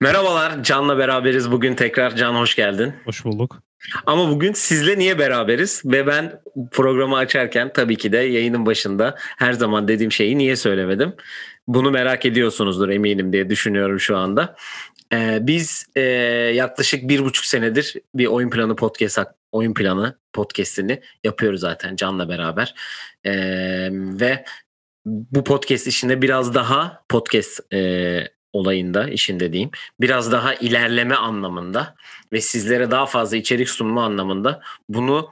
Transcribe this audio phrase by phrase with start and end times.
[0.00, 2.16] Merhabalar, Can'la beraberiz bugün tekrar.
[2.16, 2.94] Can hoş geldin.
[3.04, 3.62] Hoş bulduk.
[4.06, 5.82] Ama bugün sizle niye beraberiz?
[5.84, 6.40] Ve ben
[6.70, 11.14] programı açarken tabii ki de yayının başında her zaman dediğim şeyi niye söylemedim?
[11.66, 14.56] Bunu merak ediyorsunuzdur eminim diye düşünüyorum şu anda.
[15.12, 16.00] Ee, biz e,
[16.54, 19.18] yaklaşık bir buçuk senedir bir oyun planı podcast
[19.52, 22.74] oyun planı podcastini yapıyoruz zaten Can'la beraber.
[23.24, 24.44] Ee, ve
[25.06, 29.70] bu podcast işinde biraz daha podcast e, olayında işin dediğim
[30.00, 31.94] biraz daha ilerleme anlamında
[32.32, 35.30] ve sizlere daha fazla içerik sunma anlamında bunu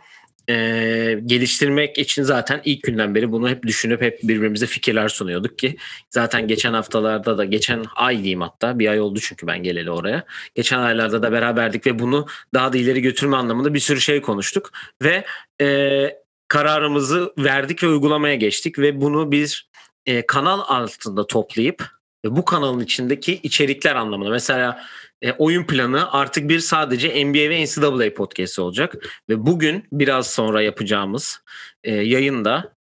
[0.49, 5.77] e, geliştirmek için zaten ilk günden beri bunu hep düşünüp hep birbirimize fikirler sunuyorduk ki
[6.11, 10.25] zaten geçen haftalarda da geçen ay diyeyim hatta bir ay oldu çünkü ben geleli oraya.
[10.55, 14.73] Geçen aylarda da beraberdik ve bunu daha da ileri götürme anlamında bir sürü şey konuştuk
[15.03, 15.25] ve
[15.61, 16.11] e,
[16.49, 19.69] kararımızı verdik ve uygulamaya geçtik ve bunu bir
[20.07, 21.96] e, kanal altında toplayıp
[22.31, 24.31] bu kanalın içindeki içerikler anlamında.
[24.31, 24.83] Mesela
[25.23, 28.95] e, oyun planı artık bir sadece NBA ve NCAA podcast'i olacak.
[29.29, 31.41] Ve bugün biraz sonra yapacağımız
[31.85, 32.77] e, yayında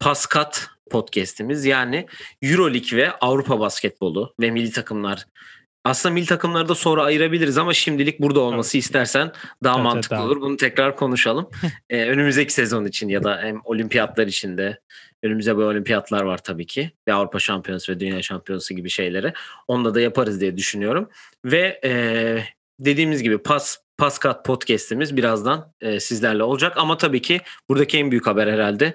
[0.00, 1.64] Paskat podcast'imiz.
[1.64, 2.06] Yani
[2.42, 5.26] EuroLeague ve Avrupa basketbolu ve milli takımlar
[5.84, 8.84] aslında milli takımları da sonra ayırabiliriz ama şimdilik burada olması evet.
[8.84, 9.32] istersen
[9.64, 10.40] daha evet, mantıklı evet, olur.
[10.40, 11.50] Bunu tekrar konuşalım.
[11.90, 14.80] ee, önümüzdeki sezon için ya da hem olimpiyatlar için de
[15.22, 16.92] önümüzde bu olimpiyatlar var tabii ki.
[17.08, 19.32] Ve Avrupa Şampiyonası ve Dünya Şampiyonası gibi şeyleri.
[19.68, 21.10] Onda da yaparız diye düşünüyorum.
[21.44, 21.92] Ve e,
[22.80, 28.26] dediğimiz gibi pas Paskat podcast'imiz birazdan e, sizlerle olacak ama tabii ki buradaki en büyük
[28.26, 28.94] haber herhalde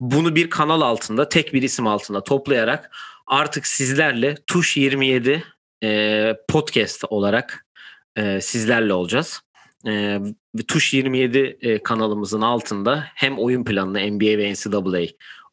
[0.00, 2.90] bunu bir kanal altında tek bir isim altında toplayarak
[3.26, 5.44] artık sizlerle Tuş 27
[5.84, 7.66] e, podcast olarak
[8.16, 9.40] e, sizlerle olacağız.
[9.86, 10.18] E,
[10.68, 15.06] Tuş 27 e, kanalımızın altında hem oyun planını NBA ve NCAA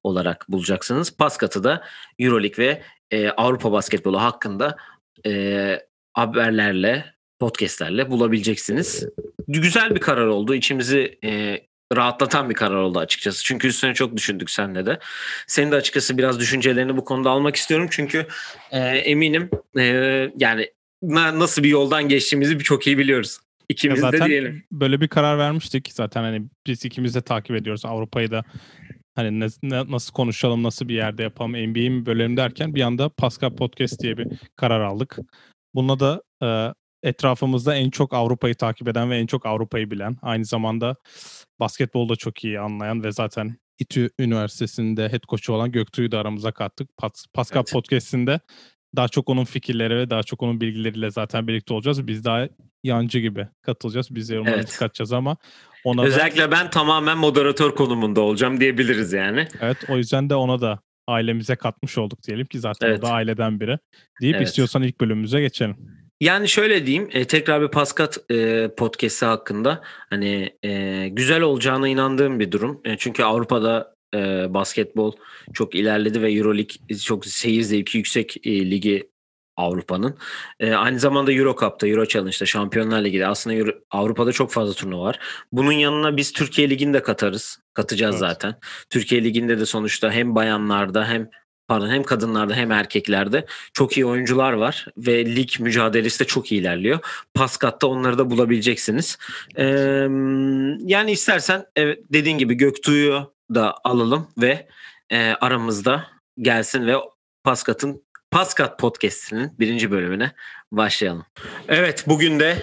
[0.03, 1.17] olarak bulacaksınız.
[1.17, 1.83] Paskat'ı da
[2.19, 4.77] Euroleague ve e, Avrupa basketbolu hakkında
[5.25, 7.05] e, haberlerle,
[7.39, 9.07] podcastlerle bulabileceksiniz.
[9.47, 10.55] Güzel bir karar oldu.
[10.55, 11.59] İçimizi e,
[11.95, 13.43] rahatlatan bir karar oldu açıkçası.
[13.43, 14.99] Çünkü üstüne çok düşündük senle de.
[15.47, 17.87] Senin de açıkçası biraz düşüncelerini bu konuda almak istiyorum.
[17.91, 18.27] Çünkü
[18.71, 19.83] e, eminim e,
[20.37, 20.69] yani
[21.03, 23.39] nasıl bir yoldan geçtiğimizi çok iyi biliyoruz.
[23.69, 24.63] İkimiz ya de diyelim.
[24.71, 25.93] Böyle bir karar vermiştik.
[25.93, 28.43] Zaten hani biz ikimiz de takip ediyoruz Avrupa'yı da.
[29.15, 33.09] Hani ne, ne, nasıl konuşalım, nasıl bir yerde yapalım, NBA mi bölelim derken bir anda
[33.09, 35.17] Pascal Podcast diye bir karar aldık.
[35.73, 36.73] Bununla da e,
[37.03, 40.95] etrafımızda en çok Avrupa'yı takip eden ve en çok Avrupa'yı bilen, aynı zamanda
[41.59, 46.97] basketbolda çok iyi anlayan ve zaten İTÜ Üniversitesi'nde head coach'u olan Göktuğ'u da aramıza kattık.
[46.97, 47.71] Pas Pascal evet.
[47.73, 48.39] Podcast'inde
[48.95, 52.07] daha çok onun fikirleri ve daha çok onun bilgileriyle zaten birlikte olacağız.
[52.07, 52.47] Biz daha
[52.83, 54.15] yancı gibi katılacağız.
[54.15, 54.79] Biz yorumlarımızı evet.
[54.79, 55.37] katacağız ama
[55.83, 56.51] ona Özellikle da...
[56.51, 59.47] ben tamamen moderatör konumunda olacağım diyebiliriz yani.
[59.61, 62.99] Evet o yüzden de ona da ailemize katmış olduk diyelim ki zaten evet.
[62.99, 63.79] o da aileden biri.
[64.21, 64.47] Deyip evet.
[64.47, 66.00] istiyorsan ilk bölümümüze geçelim.
[66.21, 72.39] Yani şöyle diyeyim, e, tekrar bir Paskat e, podcast'i hakkında hani e, güzel olacağına inandığım
[72.39, 72.81] bir durum.
[72.85, 75.11] E, çünkü Avrupa'da e, basketbol
[75.53, 79.11] çok ilerledi ve EuroLeague çok seyir zevki yüksek e, ligi
[79.57, 80.17] Avrupa'nın.
[80.59, 85.03] E, aynı zamanda Euro Cup'ta, Euro Challenge'da, Şampiyonlar Ligi'de aslında Euro, Avrupa'da çok fazla turnuva
[85.03, 85.19] var.
[85.51, 87.59] Bunun yanına biz Türkiye Ligi'ni de katarız.
[87.73, 88.19] Katacağız evet.
[88.19, 88.55] zaten.
[88.89, 91.29] Türkiye Ligi'nde de sonuçta hem bayanlarda hem
[91.71, 96.99] pardon hem kadınlarda hem erkeklerde çok iyi oyuncular var ve lig mücadelesi de çok ilerliyor.
[97.33, 99.17] Paskat'ta onları da bulabileceksiniz.
[99.57, 99.63] Ee,
[100.85, 104.67] yani istersen evet dediğin gibi Göktuğ'u da alalım ve
[105.09, 106.07] e, aramızda
[106.41, 106.95] gelsin ve
[107.43, 110.31] Paskat'ın Paskat Podcast'inin birinci bölümüne
[110.71, 111.25] başlayalım.
[111.67, 112.57] Evet bugün de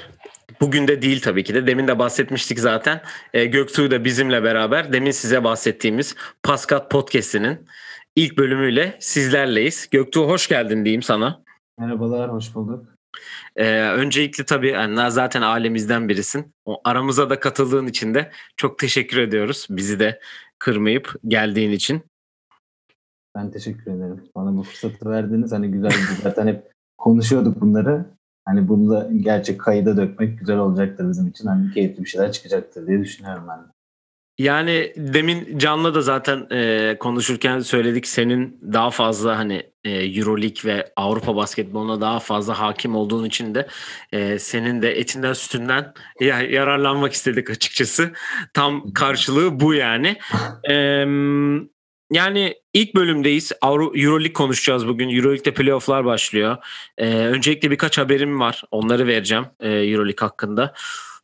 [0.60, 1.66] Bugün de değil tabii ki de.
[1.66, 3.02] Demin de bahsetmiştik zaten.
[3.34, 7.66] E, Göktuğ da bizimle beraber demin size bahsettiğimiz Paskat Podcast'inin
[8.16, 9.88] ilk bölümüyle sizlerleyiz.
[9.90, 11.42] Göktuğ hoş geldin diyeyim sana.
[11.78, 12.86] Merhabalar, hoş bulduk.
[13.56, 16.54] Ee, öncelikle tabii yani zaten ailemizden birisin.
[16.64, 19.66] O aramıza da katıldığın için de çok teşekkür ediyoruz.
[19.70, 20.20] Bizi de
[20.58, 22.02] kırmayıp geldiğin için.
[23.36, 24.24] Ben teşekkür ederim.
[24.36, 25.52] Bana bu fırsatı verdiniz.
[25.52, 25.92] Hani güzel
[26.22, 28.04] zaten hep konuşuyorduk bunları.
[28.44, 31.48] Hani bunu da gerçek kayıda dökmek güzel olacaktır bizim için.
[31.48, 33.77] Hani keyifli bir şeyler çıkacaktır diye düşünüyorum ben de.
[34.38, 40.92] Yani demin Can'la da zaten e, konuşurken söyledik senin daha fazla hani e, Euroleague ve
[40.96, 43.68] Avrupa basketboluna daha fazla hakim olduğun için de
[44.12, 48.12] e, senin de etinden sütünden ya, yararlanmak istedik açıkçası.
[48.54, 50.16] Tam karşılığı bu yani.
[50.70, 50.74] E,
[52.12, 53.52] yani ilk bölümdeyiz.
[53.62, 55.16] Euroleague konuşacağız bugün.
[55.16, 56.56] Euroleague'de playofflar başlıyor.
[56.98, 58.62] E, öncelikle birkaç haberim var.
[58.70, 60.74] Onları vereceğim e, Euroleague hakkında.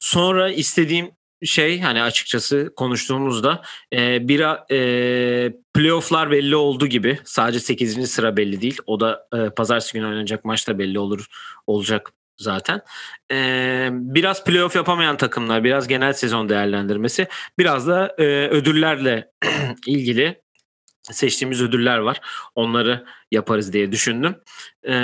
[0.01, 1.11] Sonra istediğim
[1.45, 4.41] şey hani açıkçası konuştuğumuzda e, bir
[4.71, 7.19] e, playofflar belli oldu gibi.
[7.25, 8.11] Sadece 8.
[8.11, 8.79] sıra belli değil.
[8.87, 11.27] O da e, pazartesi günü oynanacak maçta belli olur
[11.67, 12.81] olacak zaten.
[13.31, 17.29] E, biraz playoff yapamayan takımlar, biraz genel sezon değerlendirmesi,
[17.59, 19.31] biraz da e, ödüllerle
[19.87, 20.43] ilgili
[21.03, 22.21] seçtiğimiz ödüller var.
[22.55, 24.37] Onları yaparız diye düşündüm.
[24.89, 24.95] E,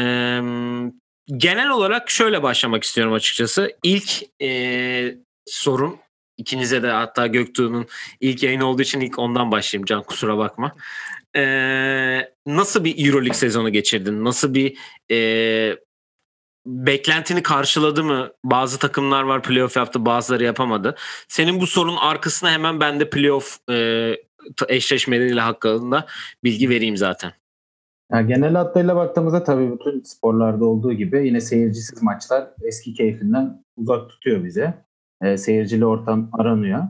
[1.37, 3.73] genel olarak şöyle başlamak istiyorum açıkçası.
[3.83, 5.15] İlk e,
[5.47, 5.99] sorum
[6.41, 7.87] ikinize de hatta Göktuğ'un
[8.21, 10.73] ilk yayın olduğu için ilk ondan başlayayım Can kusura bakma.
[11.37, 14.25] Ee, nasıl bir Euroleague sezonu geçirdin?
[14.25, 14.77] Nasıl bir
[15.11, 15.77] e,
[16.67, 18.31] beklentini karşıladı mı?
[18.45, 20.95] Bazı takımlar var playoff yaptı bazıları yapamadı.
[21.29, 24.17] Senin bu sorunun arkasına hemen ben de playoff e,
[24.69, 26.07] eşleşmeleriyle hakkında
[26.45, 27.33] bilgi vereyim zaten.
[28.13, 34.11] Yani genel hatlarıyla baktığımızda tabii bütün sporlarda olduğu gibi yine seyircisiz maçlar eski keyfinden uzak
[34.11, 34.75] tutuyor bize.
[35.23, 36.83] E, seyircili ortam aranıyor.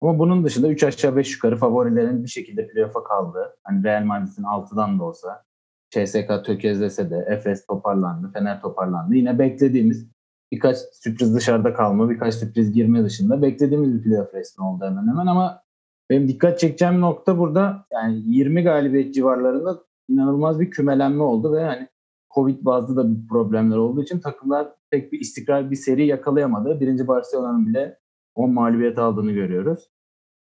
[0.00, 3.56] Ama bunun dışında 3 aşağı 5 yukarı favorilerin bir şekilde playoff'a kaldı.
[3.64, 5.44] Hani Real Madrid'in 6'dan da olsa
[5.90, 9.14] CSK tökezlese de Efes toparlandı, Fener toparlandı.
[9.14, 10.06] Yine beklediğimiz
[10.52, 15.26] birkaç sürpriz dışarıda kalma, birkaç sürpriz girme dışında beklediğimiz bir playoff resmi oldu hemen hemen
[15.26, 15.62] ama
[16.10, 21.88] benim dikkat çekeceğim nokta burada yani 20 galibiyet civarlarında inanılmaz bir kümelenme oldu ve hani
[22.34, 26.80] Covid bazlı da bir problemler olduğu için takımlar pek bir istikrar bir seri yakalayamadı.
[26.80, 27.98] Birinci Barcelona'nın bile
[28.34, 29.90] 10 mağlubiyet aldığını görüyoruz.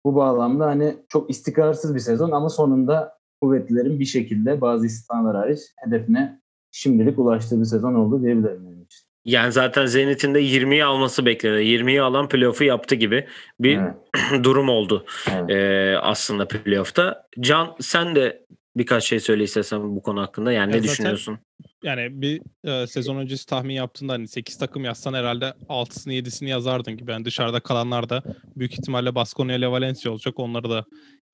[0.04, 5.60] Bu bağlamda hani çok istikrarsız bir sezon ama sonunda kuvvetlilerin bir şekilde bazı istisnalar hariç
[5.84, 6.40] hedefine
[6.72, 9.00] şimdilik ulaştığı bir sezon oldu diyebilirim benim için.
[9.24, 11.60] Yani zaten Zenit'in de 20'yi alması bekleniyor.
[11.60, 13.26] 20'yi alan playoff'u yaptı gibi
[13.60, 13.94] bir evet.
[14.44, 15.50] durum oldu evet.
[15.50, 17.26] ee, aslında playoff'ta.
[17.40, 20.52] Can sen de birkaç şey söyle istersen bu konu hakkında.
[20.52, 21.38] Yani ya ne düşünüyorsun?
[21.84, 26.96] Yani bir e, sezon öncesi tahmin yaptığında hani 8 takım yazsan herhalde 6'sını 7'sini yazardın
[26.96, 27.10] gibi.
[27.10, 28.22] Yani dışarıda kalanlar da
[28.56, 30.38] büyük ihtimalle Baskonia ile Valencia olacak.
[30.38, 30.84] Onları da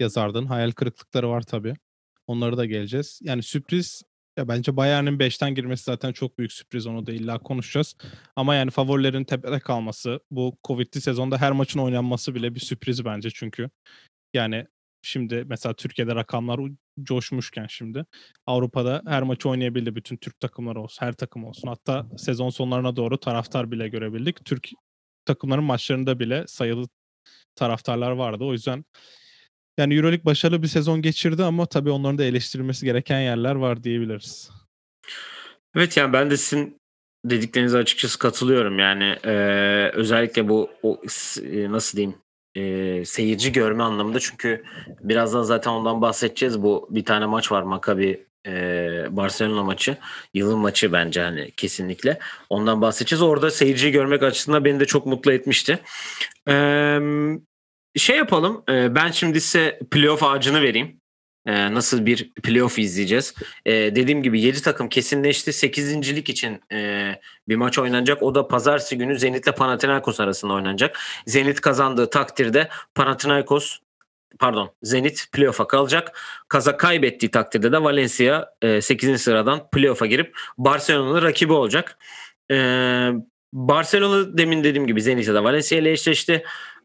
[0.00, 0.46] yazardın.
[0.46, 1.74] Hayal kırıklıkları var tabii.
[2.26, 3.20] Onları da geleceğiz.
[3.22, 4.02] Yani sürpriz
[4.38, 6.86] ya bence Bayern'in 5'ten girmesi zaten çok büyük sürpriz.
[6.86, 7.96] Onu da illa konuşacağız.
[8.36, 13.30] Ama yani favorilerin tepede kalması, bu Covid'li sezonda her maçın oynanması bile bir sürpriz bence
[13.30, 13.70] çünkü.
[14.34, 14.66] Yani
[15.02, 16.58] şimdi mesela Türkiye'de rakamlar
[17.02, 18.06] coşmuşken şimdi
[18.46, 21.68] Avrupa'da her maçı oynayabildi bütün Türk takımları olsun, her takım olsun.
[21.68, 24.44] Hatta sezon sonlarına doğru taraftar bile görebildik.
[24.44, 24.68] Türk
[25.24, 26.88] takımların maçlarında bile sayılı
[27.54, 28.44] taraftarlar vardı.
[28.44, 28.84] O yüzden
[29.78, 34.50] yani EuroLeague başarılı bir sezon geçirdi ama tabii onların da eleştirilmesi gereken yerler var diyebiliriz.
[35.76, 36.80] Evet yani ben de sizin
[37.24, 38.78] dediklerinize açıkçası katılıyorum.
[38.78, 39.34] Yani e,
[39.94, 41.02] özellikle bu o,
[41.70, 42.18] nasıl diyeyim
[42.56, 44.64] e, seyirci görme anlamında çünkü
[45.00, 46.62] birazdan zaten ondan bahsedeceğiz.
[46.62, 48.52] Bu bir tane maç var Maccabi e,
[49.10, 49.96] Barcelona maçı.
[50.34, 52.18] Yılın maçı bence hani kesinlikle.
[52.50, 53.22] Ondan bahsedeceğiz.
[53.22, 55.78] Orada seyirciyi görmek açısından beni de çok mutlu etmişti.
[56.48, 56.98] E,
[57.96, 58.64] şey yapalım.
[58.68, 61.00] E, ben şimdi size playoff ağacını vereyim.
[61.46, 63.34] E, nasıl bir playoff izleyeceğiz.
[63.66, 65.52] E, dediğim gibi 7 takım kesinleşti.
[65.52, 66.16] 8.
[66.16, 67.12] lig için e,
[67.48, 68.22] bir maç oynanacak.
[68.22, 70.98] O da pazartesi günü Zenit'le Panathinaikos arasında oynanacak.
[71.26, 73.78] Zenit kazandığı takdirde Panathinaikos
[74.38, 76.20] pardon Zenit playoff'a kalacak.
[76.48, 79.22] Kaza kaybettiği takdirde de Valencia e, 8.
[79.22, 81.98] sıradan playoff'a girip Barcelona'nın rakibi olacak.
[82.50, 82.56] E,
[83.52, 86.44] Barcelona demin dediğim gibi Zenit'e de Valencia ile eşleşti.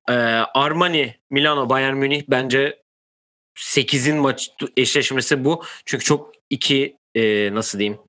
[0.09, 0.13] E,
[0.53, 2.80] Armani, Milano, Bayern Münih bence
[3.61, 5.63] 8'in maç eşleşmesi bu.
[5.85, 7.99] Çünkü çok iki e, nasıl diyeyim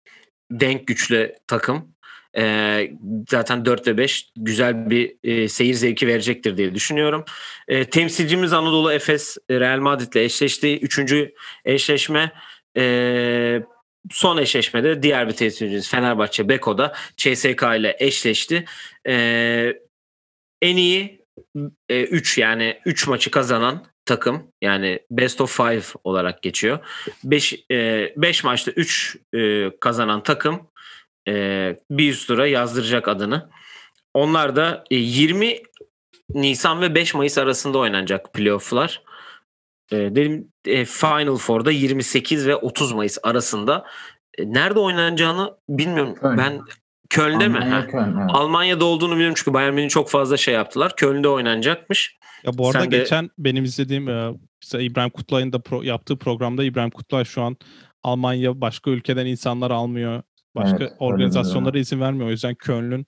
[0.50, 1.94] denk güçlü takım.
[2.36, 2.90] E,
[3.30, 7.24] zaten 4 ve 5 güzel bir e, seyir zevki verecektir diye düşünüyorum.
[7.68, 10.78] E, temsilcimiz Anadolu Efes Real Madrid ile eşleşti.
[10.78, 11.34] Üçüncü
[11.64, 12.32] eşleşme
[12.76, 13.62] e,
[14.10, 18.64] son eşleşmede diğer bir temsilcimiz Fenerbahçe Beko'da CSK ile eşleşti.
[19.08, 19.74] E,
[20.62, 21.24] en iyi
[21.88, 26.78] 3 e, yani 3 maçı kazanan takım yani best of five olarak geçiyor.
[27.24, 30.60] 5 5 e, maçta 3 e, kazanan takım
[31.28, 33.50] e, bir üst tura yazdıracak adını.
[34.14, 35.58] Onlar da e, 20
[36.34, 39.02] Nisan ve 5 Mayıs arasında oynanacak playoff'lar.
[39.92, 43.86] E, dedim e, Final Four'da 28 ve 30 Mayıs arasında.
[44.38, 46.14] E, nerede oynanacağını bilmiyorum.
[46.14, 46.38] Köln.
[46.38, 46.60] Ben
[47.12, 47.86] Köln'de Almanya, mi?
[47.86, 48.30] Köln, evet.
[48.32, 50.96] Almanya'da olduğunu biliyorum çünkü Bayern Münih çok fazla şey yaptılar.
[50.96, 52.16] Köln'de oynanacakmış.
[52.44, 53.30] Ya bu arada Sen geçen de...
[53.38, 54.04] benim izlediğim
[54.62, 57.56] mesela İbrahim Kutlay'ın da pro, yaptığı programda İbrahim Kutlay şu an
[58.02, 60.22] Almanya başka ülkeden insanlar almıyor.
[60.54, 62.28] Başka evet, organizasyonlara izin vermiyor.
[62.28, 63.06] O yüzden Köln'ün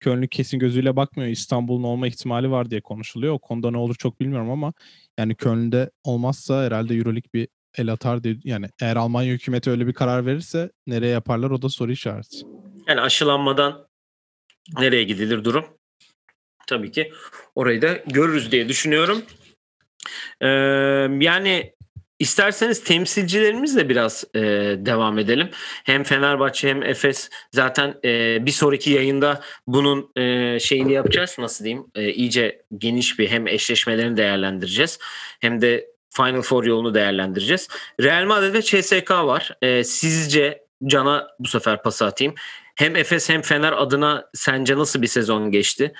[0.00, 1.30] Köln'ün kesin gözüyle bakmıyor.
[1.30, 3.34] İstanbul'un olma ihtimali var diye konuşuluyor.
[3.34, 4.72] O konuda ne olur çok bilmiyorum ama
[5.18, 8.36] yani Köln'de olmazsa herhalde Euroleague bir el atar diye.
[8.44, 12.36] Yani eğer Almanya hükümeti öyle bir karar verirse nereye yaparlar o da soru işareti.
[12.88, 13.88] Yani aşılanmadan
[14.78, 15.78] nereye gidilir durum?
[16.68, 17.12] tabii ki
[17.54, 19.22] orayı da görürüz diye düşünüyorum.
[20.40, 20.48] Ee,
[21.20, 21.72] yani
[22.18, 24.40] İsterseniz temsilcilerimizle biraz e,
[24.78, 25.50] devam edelim.
[25.84, 31.36] Hem Fenerbahçe hem Efes zaten e, bir sonraki yayında bunun e, şeyini yapacağız.
[31.38, 31.86] Nasıl diyeyim?
[31.94, 34.98] E, iyice geniş bir hem eşleşmelerini değerlendireceğiz
[35.40, 37.68] hem de Final Four yolunu değerlendireceğiz.
[38.00, 39.56] Real Madrid ve CSK var.
[39.62, 42.34] E, sizce Can'a bu sefer pas atayım.
[42.78, 45.92] Hem Efes hem Fener adına sence nasıl bir sezon geçti?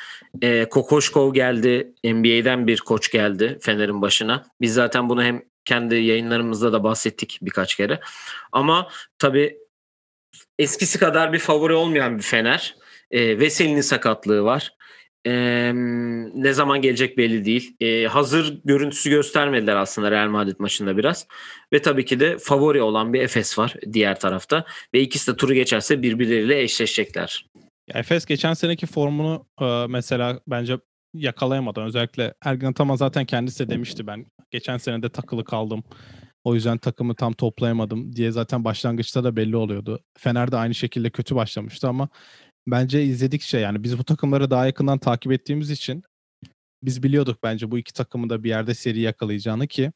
[0.42, 1.92] E, Kokoşkov geldi.
[2.04, 4.46] NBA'den bir koç geldi Fener'in başına.
[4.60, 8.00] Biz zaten bunu hem kendi yayınlarımızda da bahsettik birkaç kere.
[8.52, 9.58] Ama tabii
[10.58, 12.76] eskisi kadar bir favori olmayan bir Fener.
[13.10, 14.77] E, Veseli'nin sakatlığı var.
[15.26, 15.72] E,
[16.34, 17.76] ne zaman gelecek belli değil.
[17.80, 21.26] E, hazır görüntüsü göstermediler aslında Real Madrid maçında biraz.
[21.72, 24.64] Ve tabii ki de favori olan bir Efes var diğer tarafta.
[24.94, 27.46] Ve ikisi de turu geçerse birbirleriyle eşleşecekler.
[27.94, 30.78] Efes geçen seneki formunu e, mesela bence
[31.14, 31.80] yakalayamadı.
[31.80, 35.84] Özellikle Ergin Ataman zaten kendisi de demişti ben geçen sene de takılı kaldım.
[36.44, 40.00] O yüzden takımı tam toplayamadım diye zaten başlangıçta da belli oluyordu.
[40.18, 42.08] Fener de aynı şekilde kötü başlamıştı ama
[42.70, 46.02] bence izledikçe yani biz bu takımları daha yakından takip ettiğimiz için
[46.82, 49.92] biz biliyorduk bence bu iki takımı da bir yerde seri yakalayacağını ki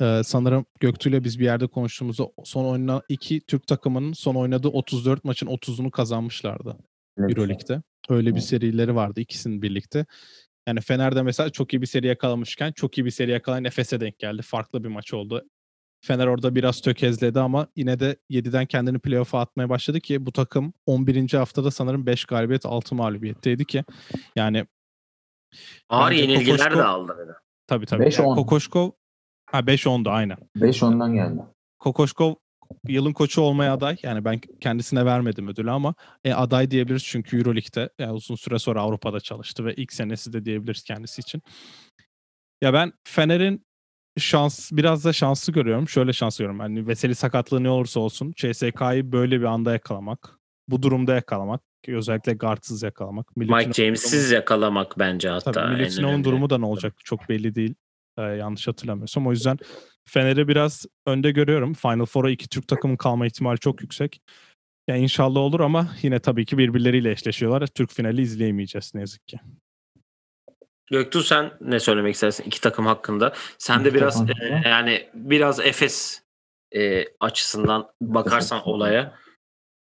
[0.00, 5.24] e, sanırım Göktuğ'la biz bir yerde konuştuğumuzda son oynanan iki Türk takımının son oynadığı 34
[5.24, 6.76] maçın 30'unu kazanmışlardı
[7.18, 7.30] evet.
[7.30, 7.82] Euroleague'de.
[8.08, 10.06] Öyle bir serileri vardı ikisinin birlikte.
[10.68, 14.18] Yani Fener'de mesela çok iyi bir seri yakalamışken çok iyi bir seri yakalayan Efes'e denk
[14.18, 14.42] geldi.
[14.42, 15.44] Farklı bir maç oldu.
[16.00, 20.72] Fener orada biraz tökezledi ama yine de 7'den kendini playoff'a atmaya başladı ki bu takım
[20.86, 21.32] 11.
[21.32, 23.84] haftada sanırım 5 galibiyet 6 mağlubiyetteydi ki
[24.36, 24.66] yani
[25.88, 27.36] ağır yenilgiler Kokoşkov, de aldı.
[27.66, 28.02] Tabii tabii.
[28.02, 28.22] 5-10.
[28.22, 28.90] Yani Kokoşkov
[29.46, 30.36] ha 5-10'du aynen.
[30.56, 31.40] 5-10'dan geldi.
[31.78, 32.34] Kokoşkov
[32.88, 33.96] yılın koçu olmaya aday.
[34.02, 38.80] Yani ben kendisine vermedim ödülü ama e, aday diyebiliriz çünkü Euroleague'de yani uzun süre sonra
[38.80, 41.42] Avrupa'da çalıştı ve ilk senesi de diyebiliriz kendisi için.
[42.62, 43.67] Ya ben Fener'in
[44.18, 45.88] şans biraz da şanslı görüyorum.
[45.88, 46.60] Şöyle şanslı görüyorum.
[46.60, 52.34] Yani Veseli sakatlığı ne olursa olsun CSK'yı böyle bir anda yakalamak, bu durumda yakalamak, özellikle
[52.34, 53.36] guardsız yakalamak.
[53.36, 55.52] Mike James'siz durumu, yakalamak bence hatta.
[55.52, 57.74] Tabii Milutinov'un durumu da ne olacak çok belli değil.
[58.18, 59.26] Ee, yanlış hatırlamıyorsam.
[59.26, 59.58] O yüzden
[60.08, 61.74] Fener'i biraz önde görüyorum.
[61.74, 64.20] Final Four'a iki Türk takımın kalma ihtimali çok yüksek.
[64.88, 67.66] Ya yani inşallah olur ama yine tabii ki birbirleriyle eşleşiyorlar.
[67.66, 69.40] Türk finali izleyemeyeceğiz ne yazık ki.
[70.90, 73.32] Göktuğ sen ne söylemek istersin iki takım hakkında?
[73.58, 76.22] Sen de biraz e, yani biraz Efes
[76.76, 79.12] e, açısından bakarsan olaya.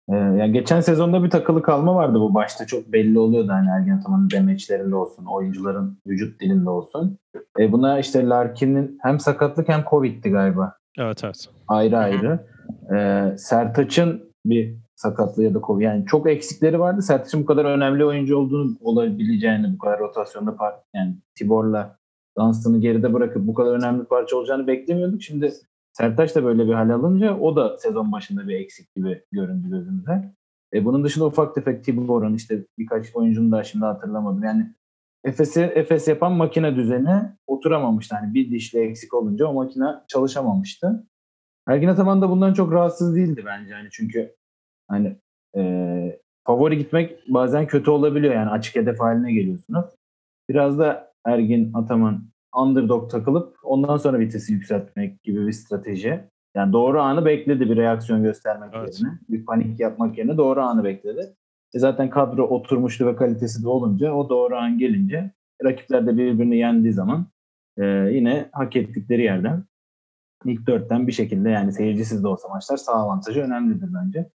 [0.09, 3.97] Ee, yani geçen sezonda bir takılı kalma vardı bu başta çok belli oluyordu hani Ergen
[3.97, 7.17] Ataman'ın demeçlerinde olsun, oyuncuların vücut dilinde olsun.
[7.59, 10.77] E, buna işte Larkin'in hem sakatlık hem Covid'ti galiba.
[10.99, 11.49] Evet evet.
[11.67, 12.39] Ayrı ayrı.
[12.93, 17.01] Ee, Sertaç'ın bir sakatlığı ya da Covid yani çok eksikleri vardı.
[17.01, 20.55] Sertaç'ın bu kadar önemli oyuncu olduğunu olabileceğini bu kadar rotasyonda
[20.95, 21.97] yani Tibor'la
[22.37, 25.21] Dunstan'ı geride bırakıp bu kadar önemli parça olacağını beklemiyorduk.
[25.21, 25.53] Şimdi
[25.93, 30.33] Sertaç da böyle bir hal alınca o da sezon başında bir eksik gibi göründü gözümüze.
[30.73, 34.43] E, bunun dışında ufak tefek Tibor'un işte birkaç oyuncunu da şimdi hatırlamadım.
[34.43, 34.75] Yani
[35.23, 38.15] Efes'i Efes yapan makine düzeni oturamamıştı.
[38.15, 41.07] Yani bir dişli eksik olunca o makine çalışamamıştı.
[41.67, 43.73] Ergin Ataman da bundan çok rahatsız değildi bence.
[43.73, 44.35] Yani çünkü
[44.87, 45.17] hani
[45.57, 48.33] e, favori gitmek bazen kötü olabiliyor.
[48.33, 49.85] Yani açık hedef haline geliyorsunuz.
[50.49, 52.23] Biraz da Ergin Ataman
[52.55, 56.19] underdog takılıp ondan sonra vitesi yükseltmek gibi bir strateji.
[56.55, 58.99] Yani doğru anı bekledi bir reaksiyon göstermek evet.
[59.01, 59.19] yerine.
[59.29, 61.35] Bir panik yapmak yerine doğru anı bekledi.
[61.73, 65.31] E zaten kadro oturmuştu ve kalitesi de olunca o doğru an gelince
[65.63, 67.25] rakipler de birbirini yendiği zaman
[67.77, 69.63] e, yine hak ettikleri yerden
[70.45, 74.29] ilk dörtten bir şekilde yani seyircisiz de olsa maçlar sağ avantajı önemlidir bence.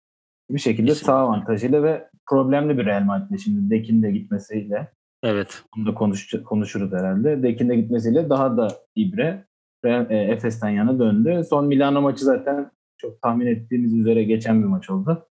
[0.51, 5.63] Bir şekilde sağ avantajıyla ve problemli bir Real Madrid'le şimdi Dekin de gitmesiyle Evet.
[5.77, 7.43] Bunu da konuş, konuşuruz herhalde.
[7.43, 9.45] Dekin de gitmesiyle daha da ibre
[9.85, 11.43] e, Efes'ten yana döndü.
[11.51, 15.29] Son Milano maçı zaten çok tahmin ettiğimiz üzere geçen bir maç oldu.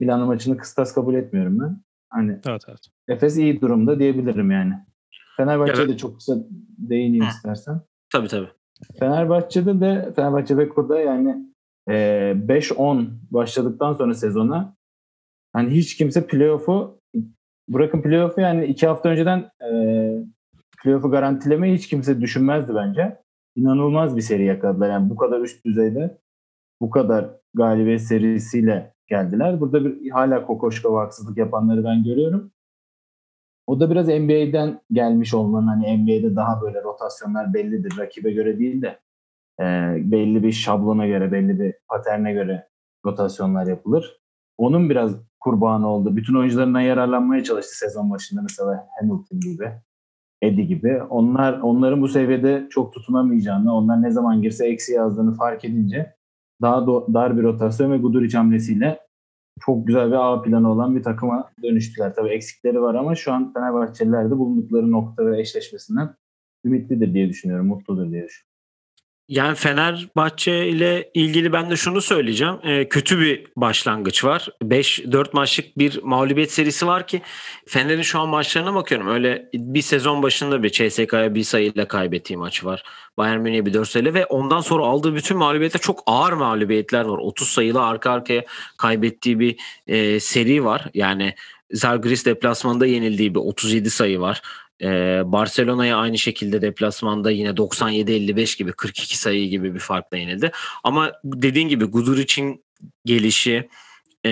[0.00, 1.82] Milano maçını kıstas kabul etmiyorum ben.
[2.10, 2.80] Hani evet, evet.
[3.08, 4.74] Efes iyi durumda diyebilirim yani.
[5.36, 5.98] Fenerbahçe'de evet.
[5.98, 6.36] çok kısa
[6.78, 7.28] değineyim Hı.
[7.28, 7.80] istersen.
[8.12, 8.48] Tabii tabii.
[8.98, 11.46] Fenerbahçe'de de Fenerbahçe Beko'da yani
[11.88, 11.94] e,
[12.48, 14.76] 5-10 başladıktan sonra sezona
[15.52, 17.00] hani hiç kimse playoff'u
[17.68, 19.70] bırakın playoff'u yani iki hafta önceden e,
[20.82, 23.22] playoff'u garantilemeyi hiç kimse düşünmezdi bence.
[23.56, 24.90] İnanılmaz bir seri yakaladılar.
[24.90, 26.18] Yani bu kadar üst düzeyde
[26.80, 29.60] bu kadar galibiyet serisiyle geldiler.
[29.60, 32.52] Burada bir hala Kokoşkova haksızlık yapanları ben görüyorum.
[33.68, 37.98] O da biraz NBA'den gelmiş olmanın hani NBA'de daha böyle rotasyonlar bellidir.
[37.98, 38.98] Rakibe göre değil de
[39.60, 39.64] e,
[40.12, 42.68] belli bir şablona göre, belli bir paterne göre
[43.06, 44.20] rotasyonlar yapılır.
[44.58, 46.16] Onun biraz kurbanı oldu.
[46.16, 49.72] Bütün oyuncularından yararlanmaya çalıştı sezon başında mesela Hamilton gibi.
[50.42, 51.02] Edi gibi.
[51.02, 56.14] Onlar onların bu seviyede çok tutunamayacağını, onlar ne zaman girse eksi yazdığını fark edince
[56.62, 59.07] daha do- dar bir rotasyon ve Guduric hamlesiyle
[59.60, 62.14] çok güzel bir A planı olan bir takıma dönüştüler.
[62.14, 66.14] Tabii eksikleri var ama şu an Fenerbahçeliler de bulundukları nokta ve eşleşmesinden
[66.64, 68.47] ümitlidir diye düşünüyorum, mutludur diye düşünüyorum.
[69.28, 72.54] Yani Fenerbahçe ile ilgili ben de şunu söyleyeceğim.
[72.62, 74.48] Ee, kötü bir başlangıç var.
[74.62, 77.22] 5-4 maçlık bir mağlubiyet serisi var ki
[77.66, 79.08] Fener'in şu an maçlarına bakıyorum.
[79.08, 82.82] Öyle bir sezon başında bir CSK'ya bir sayıyla kaybettiği maçı var.
[83.16, 87.18] Bayern Münih'e bir 4 sayıyla ve ondan sonra aldığı bütün mağlubiyetler çok ağır mağlubiyetler var.
[87.18, 88.44] 30 sayılı arka arkaya
[88.76, 89.56] kaybettiği bir
[89.86, 90.86] e, seri var.
[90.94, 91.34] Yani
[91.72, 94.42] Zalgiris deplasmanda yenildiği bir 37 sayı var.
[95.24, 100.50] Barcelona'ya aynı şekilde deplasmanda yine 97-55 gibi 42 sayı gibi bir farkla yenildi.
[100.84, 102.64] Ama dediğin gibi Guduric'in
[103.04, 103.68] gelişi
[104.24, 104.30] e,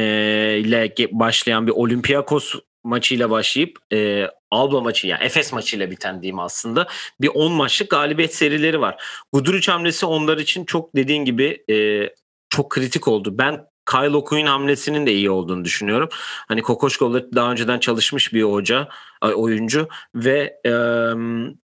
[0.59, 6.87] ile başlayan bir Olympiakos maçıyla başlayıp e, Alba maçı yani Efes maçıyla biten diyeyim aslında
[7.21, 9.03] bir 10 maçlık galibiyet serileri var.
[9.33, 12.09] Guduric hamlesi onlar için çok dediğin gibi e,
[12.49, 13.39] çok kritik oldu.
[13.39, 16.09] Ben Kyle Okuy'un hamlesinin de iyi olduğunu düşünüyorum.
[16.49, 18.89] Hani Kokoşko'la daha önceden çalışmış bir hoca,
[19.23, 20.73] oyuncu ve e,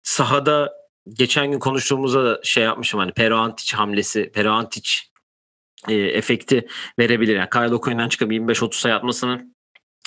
[0.04, 0.74] sahada
[1.10, 4.90] geçen gün konuştuğumuzda da şey yapmışım hani Peroantic hamlesi, Peroantic
[5.88, 6.68] e, efekti
[7.00, 7.36] verebilir.
[7.36, 9.46] Yani Kyle Okuy'undan çıkıp 25-30 sayı atmasını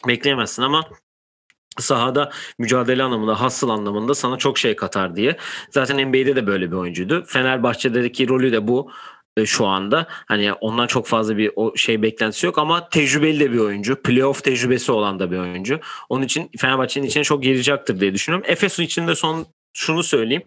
[0.09, 0.85] bekleyemezsin ama
[1.79, 5.37] sahada mücadele anlamında, hustle anlamında sana çok şey katar diye.
[5.71, 7.25] Zaten NBA'de de böyle bir oyuncuydu.
[7.27, 8.91] Fenerbahçe'deki rolü de bu.
[9.37, 10.07] E, şu anda.
[10.09, 14.03] Hani ondan çok fazla bir o şey beklentisi yok ama tecrübeli de bir oyuncu.
[14.03, 15.81] Playoff tecrübesi olan da bir oyuncu.
[16.09, 18.47] Onun için Fenerbahçe'nin içine çok girecektir diye düşünüyorum.
[18.51, 20.43] Efes'in içinde son şunu söyleyeyim.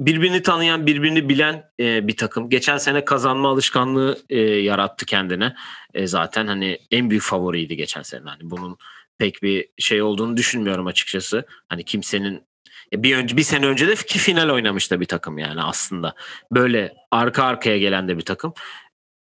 [0.00, 2.50] Birbirini tanıyan, birbirini bilen e, bir takım.
[2.50, 5.54] Geçen sene kazanma alışkanlığı e, yarattı kendine.
[5.94, 8.22] E, zaten hani en büyük favoriydi geçen sene.
[8.24, 8.76] Hani bunun
[9.18, 11.46] pek bir şey olduğunu düşünmüyorum açıkçası.
[11.68, 12.42] Hani kimsenin
[12.92, 16.14] bir önce bir sene önce de ki final oynamış da bir takım yani aslında.
[16.52, 18.54] Böyle arka arkaya gelen de bir takım.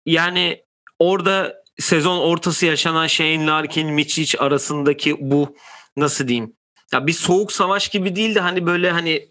[0.05, 0.63] Yani
[0.99, 5.55] orada sezon ortası yaşanan Shane Larkin, Michic arasındaki bu
[5.97, 6.53] nasıl diyeyim?
[6.93, 9.29] Ya bir soğuk savaş gibi değil de hani böyle hani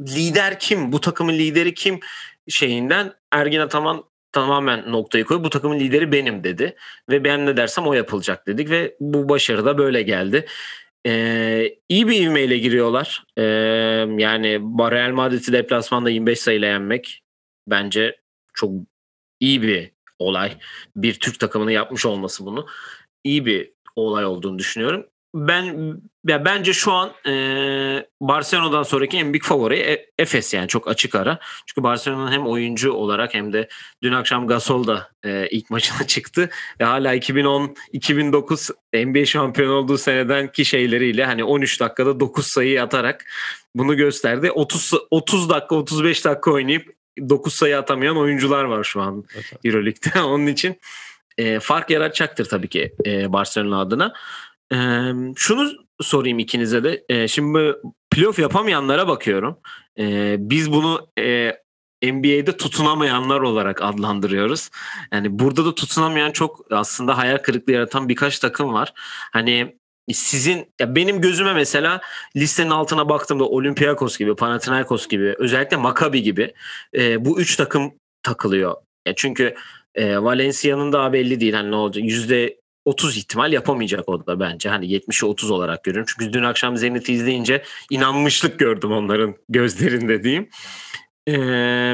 [0.00, 0.92] lider kim?
[0.92, 2.00] Bu takımın lideri kim?
[2.48, 5.44] şeyinden Ergin Ataman tamamen noktayı koy.
[5.44, 6.76] Bu takımın lideri benim dedi.
[7.10, 10.46] Ve ben ne dersem o yapılacak dedik ve bu başarı da böyle geldi.
[11.06, 13.24] Ee, iyi bir ivmeyle giriyorlar.
[13.36, 13.42] Ee,
[14.18, 14.60] yani
[14.90, 17.22] Real Madrid'i deplasmanda 25 sayıyla yenmek
[17.66, 18.20] bence
[18.54, 18.72] çok
[19.40, 20.58] iyi bir olay.
[20.96, 22.66] Bir Türk takımını yapmış olması bunu.
[23.24, 25.94] iyi bir olay olduğunu düşünüyorum ben
[26.28, 27.32] ya bence şu an e,
[28.20, 31.38] Barcelona'dan sonraki en büyük favori e, Efes yani çok açık ara.
[31.66, 33.68] Çünkü Barcelona'nın hem oyuncu olarak hem de
[34.02, 40.52] dün akşam Gasol da e, ilk maçına çıktı ve hala 2010-2009 NBA şampiyon olduğu seneden
[40.52, 43.24] ki şeyleriyle hani 13 dakikada 9 sayı atarak
[43.74, 44.50] bunu gösterdi.
[44.50, 46.94] 30 30 dakika 35 dakika oynayıp
[47.28, 49.52] 9 sayı atamayan oyuncular var şu an evet.
[49.64, 50.22] EuroLeague'de.
[50.22, 50.80] Onun için
[51.38, 54.14] e, fark yaratacaktır tabii ki e, Barcelona adına.
[54.72, 57.04] Ee, şunu sorayım ikinize de.
[57.08, 57.74] Ee, şimdi
[58.10, 59.58] playoff yapamayanlara bakıyorum.
[59.98, 61.52] Ee, biz bunu e,
[62.02, 64.70] NBA'de tutunamayanlar olarak adlandırıyoruz.
[65.12, 68.92] Yani burada da tutunamayan çok aslında hayal kırıklığı yaratan birkaç takım var.
[69.32, 69.76] Hani
[70.12, 72.00] sizin ya benim gözüme mesela
[72.36, 76.54] listenin altına baktığımda Olympiakos gibi, Panathinaikos gibi, özellikle Maccabi gibi
[76.94, 78.74] e, bu üç takım takılıyor.
[79.06, 79.54] Ya çünkü
[79.94, 82.04] e, Valencia'nın daha belli değil hani ne olacak.
[82.04, 84.68] Yüzde 30 ihtimal yapamayacak o da bence.
[84.68, 86.12] Hani 70'e 30 olarak görüyorum.
[86.18, 90.48] Çünkü dün akşam Zenit'i izleyince inanmışlık gördüm onların gözlerinde diyeyim.
[91.26, 91.32] Ee,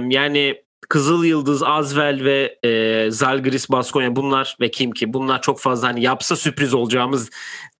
[0.08, 5.88] yani Kızıl Yıldız, Azvel ve e, Zalgiris, Baskonya bunlar ve kim ki bunlar çok fazla
[5.88, 7.30] hani yapsa sürpriz olacağımız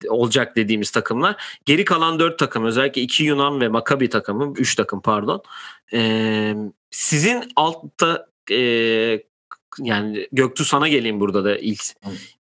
[0.08, 1.58] olacak dediğimiz takımlar.
[1.64, 5.42] Geri kalan dört takım özellikle iki Yunan ve Makabi takımı, üç takım pardon.
[5.92, 6.54] Ee,
[6.90, 8.58] sizin altta e,
[9.78, 11.82] yani Göktuğ sana geleyim burada da ilk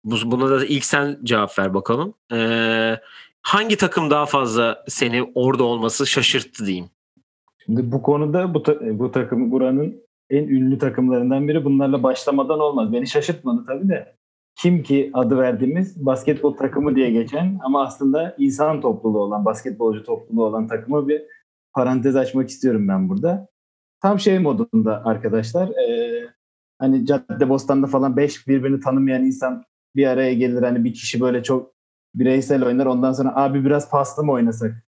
[0.04, 2.14] Buna da ilk sen cevap ver bakalım.
[2.32, 2.96] Ee,
[3.42, 6.86] hangi takım daha fazla seni orada olması şaşırttı diyeyim?
[7.66, 11.64] Şimdi bu konuda bu, ta- bu takım buranın en ünlü takımlarından biri.
[11.64, 12.92] Bunlarla başlamadan olmaz.
[12.92, 14.16] Beni şaşırtmadı tabii de.
[14.56, 20.44] Kim ki adı verdiğimiz basketbol takımı diye geçen ama aslında insan topluluğu olan, basketbolcu topluluğu
[20.44, 21.22] olan takımı bir
[21.74, 23.48] parantez açmak istiyorum ben burada.
[24.00, 25.68] Tam şey modunda arkadaşlar.
[25.68, 26.12] E,
[26.78, 29.64] hani Cadde Bostan'da falan beş birbirini tanımayan insan
[29.96, 31.72] bir araya gelir hani bir kişi böyle çok
[32.14, 34.86] bireysel oynar ondan sonra abi biraz paslı mı oynasak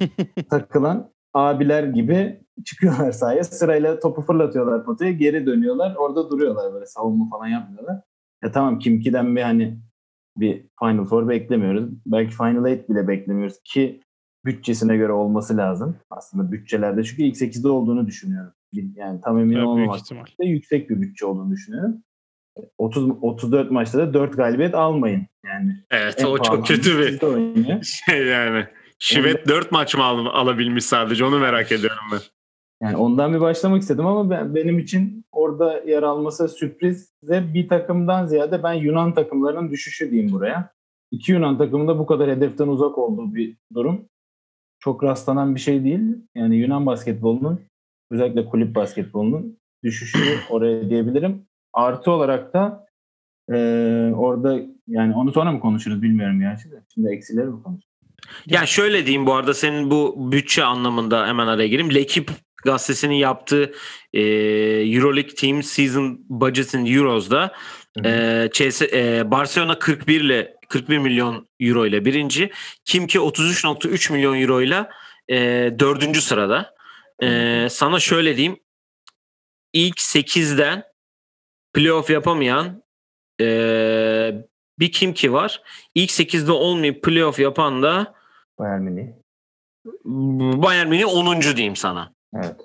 [0.50, 7.28] takılan abiler gibi çıkıyorlar sahaya sırayla topu fırlatıyorlar potaya geri dönüyorlar orada duruyorlar böyle savunma
[7.30, 8.00] falan yapmıyorlar.
[8.44, 9.78] Ya tamam Kimki'den bir hani
[10.36, 11.90] bir Final Four beklemiyoruz.
[12.06, 14.00] Belki Final Eight bile beklemiyoruz ki
[14.44, 15.96] bütçesine göre olması lazım.
[16.10, 18.52] Aslında bütçelerde çünkü ilk 8'de olduğunu düşünüyorum.
[18.72, 20.00] Yani tam emin büyük olmamak
[20.40, 22.02] da yüksek bir bütçe olduğunu düşünüyorum.
[22.78, 25.26] 30 34 maçta da 4 galibiyet almayın.
[25.44, 27.20] Yani Evet o çok kötü bir
[27.82, 28.66] şey yani.
[28.98, 32.18] Şivet 4 maç mı al- alabilmiş sadece onu merak ediyorum ben.
[32.82, 37.68] Yani ondan bir başlamak istedim ama ben, benim için orada yer alması sürpriz ve bir
[37.68, 40.70] takımdan ziyade ben Yunan takımlarının düşüşü diyeyim buraya.
[41.10, 44.04] İki Yunan takımında bu kadar hedeften uzak olduğu bir durum.
[44.78, 46.00] Çok rastlanan bir şey değil.
[46.34, 47.60] Yani Yunan basketbolunun
[48.10, 50.18] özellikle kulüp basketbolunun düşüşü
[50.50, 51.46] oraya diyebilirim.
[51.74, 52.86] Artı olarak da
[53.52, 56.82] eee, orada yani onu sonra mı konuşuruz bilmiyorum gerçi de.
[56.94, 57.94] Şimdi eksileri mi konuşuruz?
[58.46, 61.94] Ya şöyle diyeyim bu arada senin bu bütçe anlamında hemen araya gireyim.
[61.94, 62.30] Lekip
[62.64, 63.72] gazetesinin yaptığı
[64.12, 64.20] e,
[64.94, 67.52] Euroleague Team Season Budget in Euros'da
[68.04, 72.50] e, CS, e, Barcelona 41 ile 41 milyon euro ile birinci.
[72.84, 74.88] Kimki 33.3 milyon euro ile
[75.28, 75.38] e,
[75.78, 76.74] dördüncü sırada.
[77.22, 78.56] E, sana şöyle diyeyim.
[79.72, 80.82] İlk 8'den
[81.74, 82.82] playoff yapamayan
[83.40, 83.46] e,
[84.78, 85.62] bir Kimki var.
[85.94, 88.14] İlk 8'de olmayıp playoff yapan da
[88.58, 89.06] Bayern Münih.
[90.62, 91.40] Bayern Münih 10.
[91.40, 92.12] diyeyim sana.
[92.34, 92.56] Evet.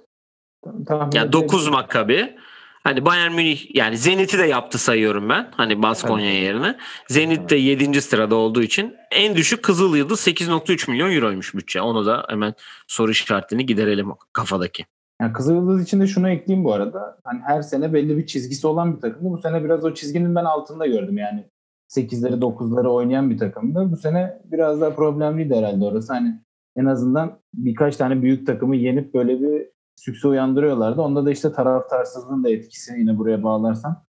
[0.88, 2.36] Tahmin Yani 9 Maccabi.
[2.84, 5.52] Hani Bayern Münih yani Zenit'i de yaptı sayıyorum ben.
[5.58, 6.44] Hani Baskonya Evet.
[6.44, 6.78] yerine.
[7.08, 8.02] Zenit de 7.
[8.02, 11.82] sırada olduğu için en düşük Kızıl Yıldız 8.3 milyon euroymuş bütçe.
[11.82, 12.54] Onu da hemen
[12.88, 14.86] soru işaretini giderelim kafadaki.
[15.22, 17.18] Yani Kızılyıldız için de şunu ekleyeyim bu arada.
[17.24, 19.30] Hani her sene belli bir çizgisi olan bir takımdı.
[19.30, 21.18] Bu sene biraz o çizginin ben altında gördüm.
[21.18, 21.50] Yani
[21.90, 23.92] 8'leri 9'ları oynayan bir takımdı.
[23.92, 26.14] Bu sene biraz daha problemliydi herhalde orası.
[26.14, 26.42] Hani
[26.76, 31.02] en azından birkaç tane büyük takımı yenip böyle bir sükse uyandırıyorlardı.
[31.02, 34.06] Onda da işte taraftarsızlığın da etkisi yine buraya bağlarsam.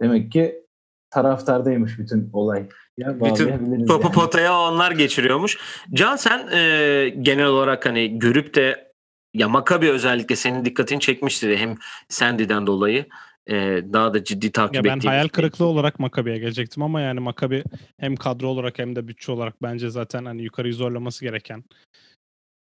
[0.00, 0.64] Demek ki
[1.10, 2.68] taraftardaymış bütün olay.
[2.98, 4.14] Ya, bağlayabiliriz Topu yani.
[4.14, 5.58] potaya onlar geçiriyormuş.
[5.92, 8.87] Can sen e, genel olarak hani görüp de
[9.34, 11.74] ya Maccabi özellikle senin dikkatini çekmiştir hem
[12.08, 13.06] Sandy'den dolayı
[13.46, 13.54] e,
[13.92, 17.64] daha da ciddi takip Ya ben hayal bir- kırıklığı olarak Makabi'ye gelecektim ama yani Makabi
[18.00, 21.64] hem kadro olarak hem de bütçe olarak bence zaten hani yukarıyı zorlaması gereken.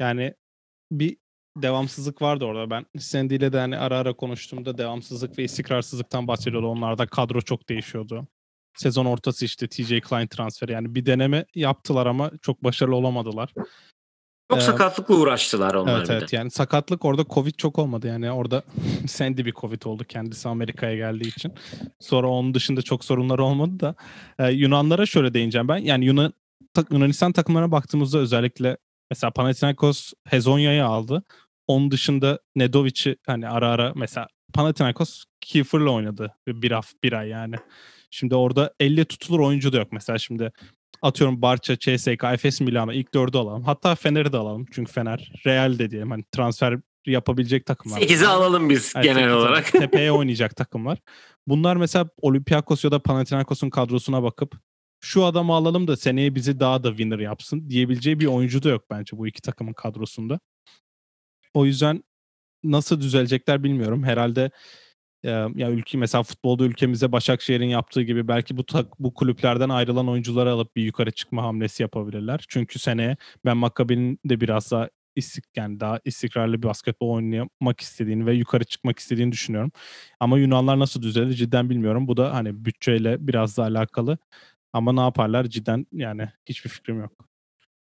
[0.01, 0.33] Yani
[0.91, 1.17] bir
[1.57, 2.69] devamsızlık vardı orada.
[2.69, 6.67] Ben Sandy ile de hani ara ara konuştuğumda devamsızlık ve istikrarsızlıktan bahsediyordu.
[6.67, 8.27] Onlarda kadro çok değişiyordu.
[8.77, 13.53] Sezon ortası işte TJ Klein transferi yani bir deneme yaptılar ama çok başarılı olamadılar.
[14.49, 16.17] Çok Ee, sakatlıkla uğraştılar onlar Evet bir de.
[16.17, 18.63] evet yani sakatlık orada Covid çok olmadı yani orada
[19.07, 21.53] Sandy bir Covid oldu kendisi Amerika'ya geldiği için.
[21.99, 23.95] Sonra onun dışında çok sorunları olmadı da
[24.39, 26.33] Ee, Yunanlara şöyle değineceğim ben yani Yunan
[26.73, 28.77] tak- Yunanistan takımlarına baktığımızda özellikle
[29.11, 31.23] mesela Panathinaikos Hezonya'yı aldı.
[31.67, 37.27] Onun dışında Nedovic'i hani ara ara mesela Panathinaikos Kiefer'la oynadı bir, bir, haf, bir ay
[37.29, 37.55] yani.
[38.11, 39.87] Şimdi orada elle tutulur oyuncu da yok.
[39.91, 40.51] Mesela şimdi
[41.01, 43.63] atıyorum Barça, CSK, Efes Milano ilk dördü alalım.
[43.63, 44.65] Hatta Fener'i de alalım.
[44.71, 46.11] Çünkü Fener Real de diyelim.
[46.11, 48.01] Hani transfer yapabilecek takımlar.
[48.01, 49.65] 8'i alalım biz Evet, genel olarak.
[49.71, 50.97] Tepeye oynayacak takımlar.
[51.47, 54.55] Bunlar mesela Olympiakos ya da Panathinaikos'un kadrosuna bakıp
[54.99, 58.83] şu adamı alalım da seneye bizi daha da winner yapsın diyebileceği bir oyuncu da yok
[58.91, 60.39] bence bu iki takımın kadrosunda.
[61.53, 62.03] O yüzden
[62.63, 64.03] nasıl düzelecekler bilmiyorum.
[64.03, 64.51] Herhalde
[65.23, 70.51] ya ülke mesela futbolda ülkemize Başakşehir'in yaptığı gibi belki bu tak, bu kulüplerden ayrılan oyuncuları
[70.51, 72.45] alıp bir yukarı çıkma hamlesi yapabilirler.
[72.49, 78.25] Çünkü seneye ben Maccabi'nin de biraz daha istik yani daha istikrarlı bir basketbol oynamak istediğini
[78.25, 79.71] ve yukarı çıkmak istediğini düşünüyorum.
[80.19, 82.07] Ama Yunanlar nasıl düzelir cidden bilmiyorum.
[82.07, 84.17] Bu da hani bütçeyle biraz da alakalı.
[84.73, 87.28] Ama ne yaparlar cidden yani hiçbir fikrim yok.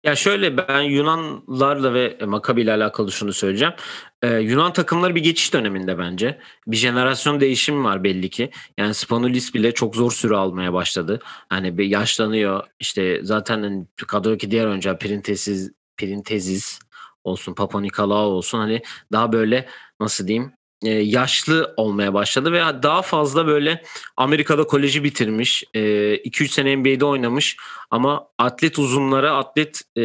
[0.08, 3.74] Ya şöyle ben Yunanlarla ve Maccabi ile alakalı şunu söyleyeceğim.
[4.22, 6.40] Ee, Yunan takımları bir geçiş döneminde bence.
[6.68, 8.52] Bir jenerasyon değişimi var belli ki.
[8.78, 11.20] Yani Spanulis bile çok zor süre almaya başladı.
[11.50, 12.64] Hani bir yaşlanıyor.
[12.80, 16.80] İşte zaten hani kadrodaki diğer oyuncular Printezis, Printezis
[17.24, 19.68] olsun, Papa Nikolaou olsun hani daha böyle
[20.00, 23.84] nasıl diyeyim e, yaşlı olmaya başladı ve daha fazla böyle
[24.18, 27.58] Amerika'da koleji bitirmiş, 2-3 sene NBA'de oynamış
[27.92, 30.04] ama atlet uzunlara, atlet e,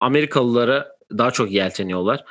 [0.00, 2.24] Amerikalılara daha çok yelteniyorlar.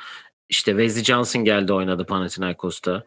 [0.48, 3.04] İşte Wesley Johnson geldi oynadı Panathinaikos'ta.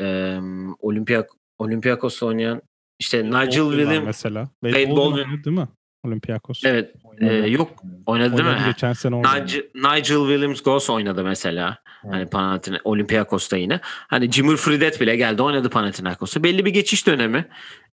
[0.00, 0.38] E,
[0.80, 2.62] Olimpiyak Olympiakos'ta oynayan
[2.98, 4.48] işte Nigel Williams mesela.
[4.64, 4.96] Wade Baldwin.
[4.96, 5.68] Baldwin değil mi?
[6.04, 6.64] Olympiakos.
[6.64, 7.70] evet e, yok
[8.06, 8.66] oynadı değil Oynadı, mi?
[8.66, 9.44] Geçen sene oynadı.
[9.44, 11.78] Nigel, Nigel Williams Goss oynadı mesela.
[12.10, 13.80] Hani Panathina Olympiakos'ta yine.
[13.82, 16.42] Hani Jimmer Fridet bile geldi oynadı Panathinaikos'ta.
[16.42, 17.48] Belli bir geçiş dönemi.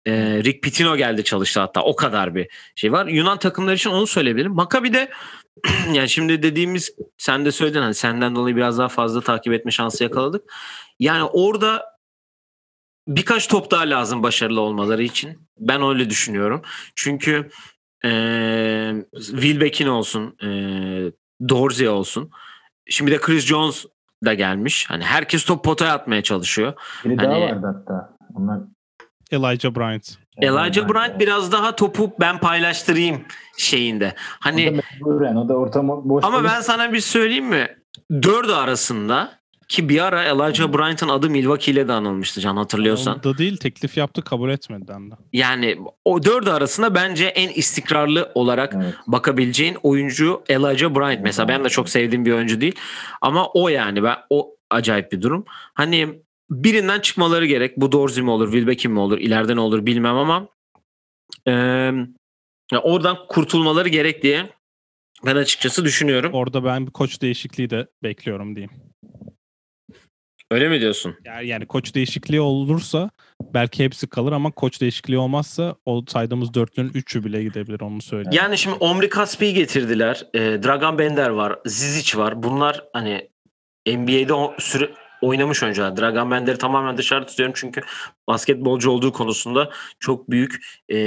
[0.07, 1.81] Ee, Rick Pitino geldi çalıştı hatta.
[1.81, 3.05] O kadar bir şey var.
[3.05, 4.53] Yunan takımları için onu söyleyebilirim.
[4.53, 5.09] Maccabi'de
[5.93, 10.03] yani şimdi dediğimiz sen de söyledin hani senden dolayı biraz daha fazla takip etme şansı
[10.03, 10.53] yakaladık.
[10.99, 11.85] Yani orada
[13.07, 15.47] birkaç top daha lazım başarılı olmaları için.
[15.57, 16.61] Ben öyle düşünüyorum.
[16.95, 17.49] Çünkü
[18.05, 21.11] eee Wilbeck'in olsun, eee
[21.49, 22.29] Dorsey olsun.
[22.89, 23.85] Şimdi de Chris Jones
[24.25, 24.85] da gelmiş.
[24.89, 26.73] Hani herkes top potaya atmaya çalışıyor.
[27.05, 28.15] Biri Hani- daha vardı hatta.
[28.35, 28.59] Onlar
[29.31, 30.17] Elijah Bryant.
[30.41, 33.21] Elijah Bryant biraz daha topu ben paylaştırayım
[33.57, 34.13] şeyinde.
[34.17, 37.77] Hani o da mecburen, o da ortamı boş Ama ben sana bir söyleyeyim mi?
[38.11, 43.23] Dördü arasında ki bir ara Elijah Bryant'ın adı Milwaukee ile de anılmıştı Can hatırlıyorsan.
[43.23, 44.93] Da değil teklif yaptı kabul etmedi de.
[45.33, 48.93] Yani o dördü arasında bence en istikrarlı olarak Evet.
[49.07, 51.23] bakabileceğin oyuncu Elijah Bryant.
[51.23, 52.75] Mesela ben de çok sevdiğim bir oyuncu değil.
[53.21, 55.45] Ama o yani ben o acayip bir durum.
[55.73, 57.77] Hani birinden çıkmaları gerek.
[57.77, 60.47] Bu Dorsey mi olur, Wilbekin mi olur, ileride ne olur bilmem ama
[62.71, 64.49] ya oradan kurtulmaları gerek diye
[65.25, 66.33] ben açıkçası düşünüyorum.
[66.33, 68.71] Orada ben bir koç değişikliği de bekliyorum diyeyim.
[70.51, 71.15] Öyle mi diyorsun?
[71.25, 73.09] Yani, yani koç değişikliği olursa
[73.53, 78.31] belki hepsi kalır ama koç değişikliği olmazsa o saydığımız dörtlünün üçü bile gidebilir onu söyleyeyim.
[78.31, 80.27] Yani şimdi Omri Kaspi'yi getirdiler.
[80.33, 81.59] E, Dragan Bender var.
[81.65, 82.43] Zizic var.
[82.43, 83.29] Bunlar hani
[83.87, 84.89] NBA'de o süre
[85.21, 85.97] oynamış oyuncular.
[85.97, 87.81] Dragan Bender'i tamamen dışarı tutuyorum çünkü
[88.27, 90.55] basketbolcu olduğu konusunda çok büyük
[90.89, 90.97] e,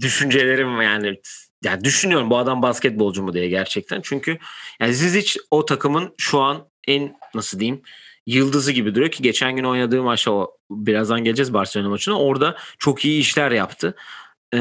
[0.00, 0.82] düşüncelerim var.
[0.82, 1.20] yani
[1.64, 4.00] yani düşünüyorum bu adam basketbolcu mu diye gerçekten.
[4.00, 4.38] Çünkü
[4.80, 7.82] yani Zizic o takımın şu an en nasıl diyeyim
[8.26, 12.18] yıldızı gibi duruyor ki geçen gün oynadığı maçta o birazdan geleceğiz Barcelona maçına.
[12.20, 13.94] Orada çok iyi işler yaptı.
[14.54, 14.58] Ee,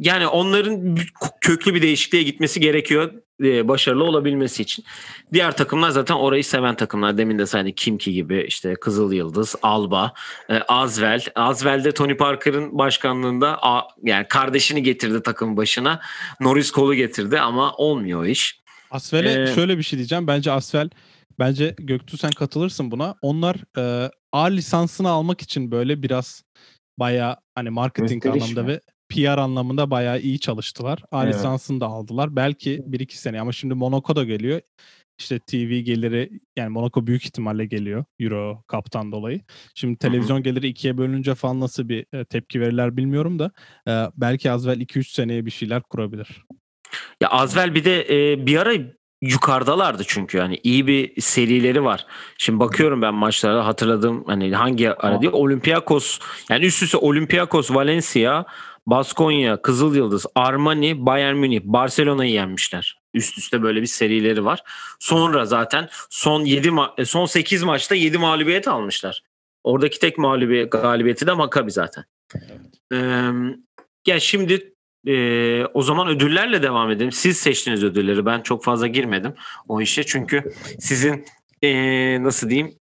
[0.00, 0.96] yani onların
[1.40, 3.12] köklü bir değişikliğe gitmesi gerekiyor
[3.44, 4.84] e, başarılı olabilmesi için.
[5.32, 7.18] Diğer takımlar zaten orayı seven takımlar.
[7.18, 10.12] Demin de saydık Kimki gibi işte Kızıl Yıldız, Alba,
[10.50, 11.24] e, Azvel.
[11.34, 16.00] Azvel'de Tony Parker'ın başkanlığında a- yani kardeşini getirdi takım başına.
[16.40, 18.60] Norris Cole'u getirdi ama olmuyor iş.
[18.90, 20.26] Asfel'e Ee, şöyle bir şey diyeceğim.
[20.26, 20.90] Bence Asfel
[21.40, 23.14] bence Göktuğ sen katılırsın buna.
[23.22, 26.42] Onlar e, A lisansını almak için böyle biraz
[26.98, 28.68] bayağı hani marketing Gösteriş anlamında mi?
[28.68, 31.02] ve PR anlamında bayağı iyi çalıştılar.
[31.10, 31.34] A Evet.
[31.34, 32.36] lisansını da aldılar.
[32.36, 34.60] Belki 1-2 sene ama şimdi Monaco da geliyor.
[35.18, 39.40] İşte TV geliri yani Monaco büyük ihtimalle geliyor Euro Cup'tan dolayı.
[39.74, 43.50] Şimdi televizyon geliri ikiye bölününce falan nasıl bir e, tepki verirler bilmiyorum da
[43.88, 46.44] e, belki Asvel 2-3 seneye bir şeyler kurabilir.
[47.22, 48.72] Ya Azvel bir de e, bir ara
[49.20, 52.06] yukarıdalardı çünkü yani iyi bir serileri var.
[52.38, 56.18] Şimdi bakıyorum ben maçlara hatırladığım hani hangi ara diye Olympiakos
[56.50, 58.44] yani üst üste Olympiakos, Valencia,
[58.86, 63.00] Baskonya, Kızıl Yıldız, Armani, Bayern Münih, Barcelona'yı yenmişler.
[63.14, 64.62] Üst üste böyle bir serileri var.
[64.98, 69.22] Sonra zaten son 7 ma- e, son 8 maçta 7 mağlubiyet almışlar.
[69.64, 72.04] Oradaki tek mağlubiyet galibiyeti de Maccabi zaten.
[72.92, 73.30] Ee,
[74.06, 74.74] ya şimdi
[75.06, 77.12] ee, o zaman ödüllerle devam edelim.
[77.12, 78.26] Siz seçtiniz ödülleri.
[78.26, 79.34] Ben çok fazla girmedim
[79.68, 80.04] o işe.
[80.04, 81.24] Çünkü sizin
[81.62, 82.74] ee, nasıl diyeyim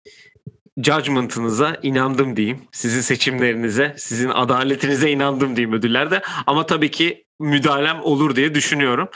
[0.77, 2.61] judgment'ınıza inandım diyeyim.
[2.71, 6.21] Sizin seçimlerinize, sizin adaletinize inandım diyeyim ödüllerde.
[6.47, 9.09] Ama tabii ki müdahalem olur diye düşünüyorum.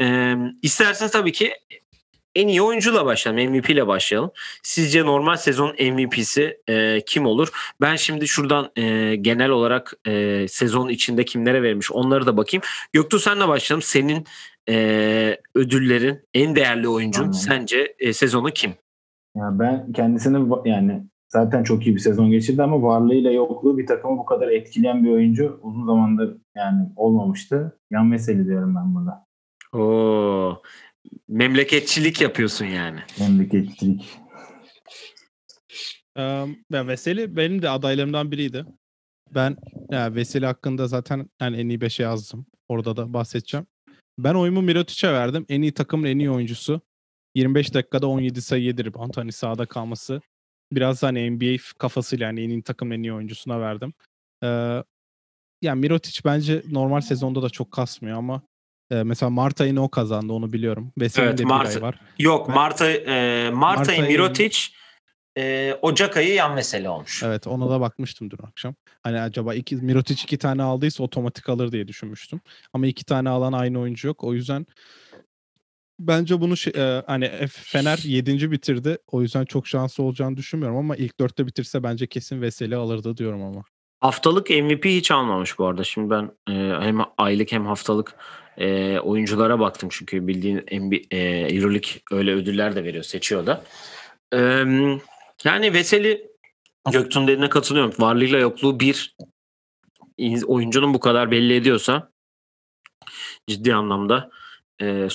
[0.00, 1.52] Ee, isterseniz tabii ki
[2.36, 3.50] en iyi oyuncuyla başlayalım.
[3.50, 4.30] MVP ile başlayalım.
[4.62, 7.48] Sizce normal sezon MVP'si e, kim olur?
[7.80, 12.62] Ben şimdi şuradan e, genel olarak e, sezon içinde kimlere vermiş onları da bakayım.
[12.92, 13.82] Göktuğ senle başlayalım.
[13.82, 14.24] Senin
[14.68, 17.34] e, ödüllerin en değerli oyuncun Tamam.
[17.34, 18.70] sence e, sezonu kim?
[19.36, 23.86] Ya ben kendisini va- yani zaten çok iyi bir sezon geçirdi ama varlığıyla yokluğu bir
[23.86, 27.78] takımı bu kadar etkileyen bir oyuncu uzun zamandır yani olmamıştı.
[27.90, 29.26] Yan Veseli diyorum ben burada.
[29.72, 30.62] Oo,
[31.28, 33.00] memleketçilik yapıyorsun yani.
[33.20, 34.18] Memleketçilik.
[36.16, 38.64] Ee, ya Veseli benim de adaylarımdan biriydi.
[39.34, 39.56] Ben
[39.90, 42.46] ya Veseli hakkında zaten yani en iyi 5'e yazdım.
[42.68, 43.66] Orada da bahsedeceğim.
[44.18, 45.46] Ben oyumu Mirotic'e verdim.
[45.48, 46.80] En iyi takımın en iyi oyuncusu.
[47.34, 49.16] 25 dakikada 17 sayı 7 rebound.
[49.16, 50.20] Hani sahada kalması.
[50.72, 53.92] Biraz hani NBA kafasıyla yani en iyi takımın en iyi oyuncusuna verdim.
[54.44, 54.82] Ee,
[55.62, 58.42] yani Mirotic bence normal sezonda da çok kasmıyor ama
[58.90, 60.92] e, mesela Mart ayını o kazandı onu biliyorum.
[60.98, 62.00] Veseli'nin Evet, de bir Mart- ayı var.
[62.18, 63.52] Yok Ben- Marta e, Marta'yı
[64.00, 64.58] Marta'yı- Mirotic
[65.38, 67.22] e, Ocak ayı yan mesele olmuş.
[67.22, 68.74] Evet ona da bakmıştım dün akşam.
[69.02, 72.40] Hani acaba iki, Mirotic iki tane aldıysa otomatik alır diye düşünmüştüm.
[72.72, 74.24] Ama iki tane alan aynı oyuncu yok.
[74.24, 74.66] O yüzden
[75.98, 78.50] bence bunu şey, e, hani Fener 7.
[78.50, 78.98] bitirdi.
[79.06, 83.42] O yüzden çok şanslı olacağını düşünmüyorum ama ilk dörtte bitirse bence kesin Veseli alırdı diyorum
[83.42, 83.64] ama.
[84.00, 85.84] Haftalık MVP hiç almamış bu arada.
[85.84, 88.16] Şimdi ben e, hem aylık hem haftalık
[88.58, 91.18] e, oyunculara baktım çünkü bildiğin NBA, e,
[91.56, 93.64] Euroleague öyle ödüller de veriyor, seçiyor da.
[94.34, 94.38] E,
[95.44, 96.30] yani Veseli
[96.92, 97.94] Göktuğ'un dediğine katılıyorum.
[97.98, 99.16] Varlığıyla yokluğu bir
[100.46, 102.10] oyuncunun bu kadar belli ediyorsa
[103.48, 104.30] ciddi anlamda
[104.82, 105.08] e,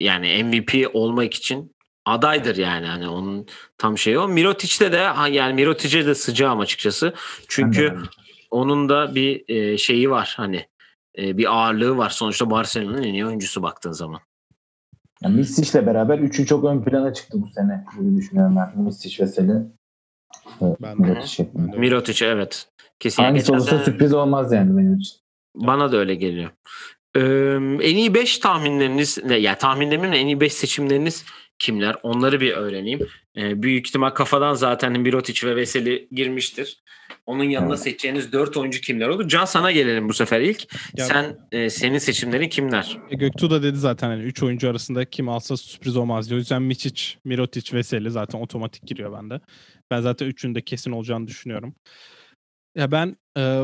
[0.00, 1.73] yani MVP olmak için
[2.04, 3.46] adaydır yani hani onun
[3.78, 4.28] tam şeyi o.
[4.28, 7.14] Mirotic'te de yani Mirotic'e de sıcağım açıkçası.
[7.48, 7.96] Çünkü
[8.50, 10.66] onun da bir e, şeyi var hani
[11.18, 12.10] e, bir ağırlığı var.
[12.10, 14.20] Sonuçta Barcelona'nın en iyi oyuncusu baktığın zaman.
[15.22, 18.82] Yani Misic'le beraber üçü çok ön plana çıktı bu sene gibi düşünüyorum ben.
[18.82, 19.52] Misic ve Seli.
[20.60, 21.78] Ben de.
[21.78, 22.68] Mirotic evet.
[23.00, 23.24] Kesinlikle.
[23.24, 25.18] Hangisi olursa sene sürpriz olmaz yani benim için.
[25.54, 26.50] bana da öyle geliyor.
[27.16, 27.20] Ee,
[27.80, 29.36] en iyi 5 tahminleriniz ne?
[29.36, 31.24] Ya tahminlerim en iyi 5 seçimleriniz
[31.58, 31.96] kimler?
[32.02, 33.00] Onları bir öğreneyim.
[33.36, 36.82] Ee, büyük ihtimal kafadan zaten Mirotic ve Veseli girmiştir.
[37.26, 37.78] Onun yanına Evet.
[37.80, 39.28] seçeceğiniz 4 oyuncu kimler olur?
[39.28, 40.66] Can sana gelelim bu sefer ilk.
[40.96, 42.98] Ya- Sen e, senin seçimlerin kimler?
[43.10, 46.36] E, Göktuğ da dedi zaten hani 3 oyuncu arasında kim alsa sürpriz olmaz diyor.
[46.36, 49.40] O yüzden Miçic, Mirotic, Veseli zaten otomatik giriyor bende.
[49.90, 51.74] Ben zaten üçünün de kesin olacağını düşünüyorum.
[52.76, 53.62] Ya ben e,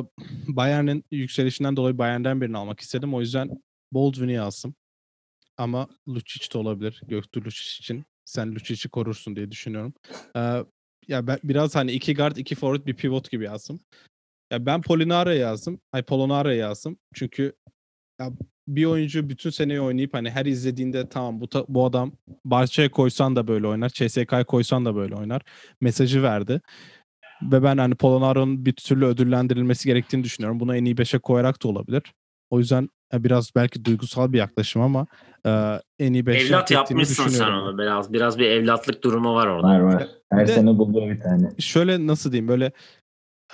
[0.48, 3.14] Bayern'in yükselişinden dolayı Bayern'den birini almak istedim.
[3.14, 3.50] O yüzden
[3.92, 4.74] Baldwin'i yazdım.
[5.61, 7.01] Ama Lucic de olabilir.
[7.09, 8.05] Göktuğ Lucic için.
[8.25, 9.94] Sen Lucic'i korursun diye düşünüyorum.
[10.37, 10.40] E,
[11.09, 13.81] ya ben biraz hani iki guard, iki forward, bir pivot gibi yazdım.
[14.53, 15.81] Ya ben Polinara yazdım.
[15.92, 16.99] Ay Polonara yazdım.
[17.14, 17.53] Çünkü
[18.20, 18.33] ya
[18.68, 22.12] bir oyuncu bütün seneyi oynayıp hani her izlediğinde tamam bu ta- bu adam
[22.44, 25.42] Barça'ya koysan da böyle oynar, CSK'ya koysan da böyle oynar
[25.81, 26.61] mesajı verdi.
[27.42, 30.61] Ve ben hani Polonara'nın bir türlü ödüllendirilmesi gerektiğini düşünüyorum.
[30.61, 32.03] Buna en iyi 5'e koyarak da olabilir.
[32.51, 35.07] O yüzden e, biraz belki duygusal bir yaklaşım ama
[35.47, 35.51] e,
[35.99, 38.13] en iyi 5'e Evlat yapmışsın sen onu biraz.
[38.13, 39.67] Biraz bir evlatlık durumu var orada.
[39.69, 40.09] Var var.
[40.33, 41.51] Her Bir de- sene bulduğu bir tane.
[41.59, 42.73] şöyle nasıl diyeyim böyle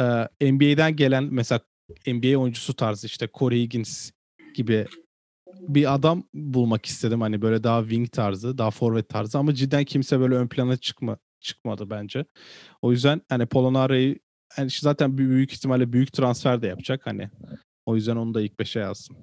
[0.00, 0.04] e,
[0.52, 1.60] NBA'den gelen mesela
[2.06, 4.10] NBA oyuncusu tarzı işte Corey Higgins
[4.54, 4.86] gibi
[5.68, 10.20] bir adam bulmak istedim hani böyle daha wing tarzı, daha forvet tarzı ama cidden kimse
[10.20, 12.24] böyle ön plana çıkma çıkmadı bence.
[12.82, 14.18] O yüzden hani Polonara'yı
[14.58, 17.30] yani zaten büyük ihtimalle büyük transfer de yapacak hani.
[17.86, 19.16] O yüzden onu da ilk 5'e yazdım.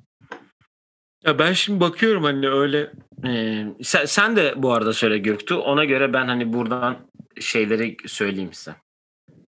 [1.25, 2.91] Ya ben şimdi bakıyorum hani öyle
[3.25, 5.59] e, sen, sen de bu arada söyle Göktuğ.
[5.59, 6.97] Ona göre ben hani buradan
[7.39, 8.75] şeyleri söyleyeyim size.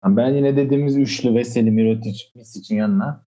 [0.05, 3.25] Ben yine dediğimiz üçlü Veseli, Mirotic, Misic'in yanına.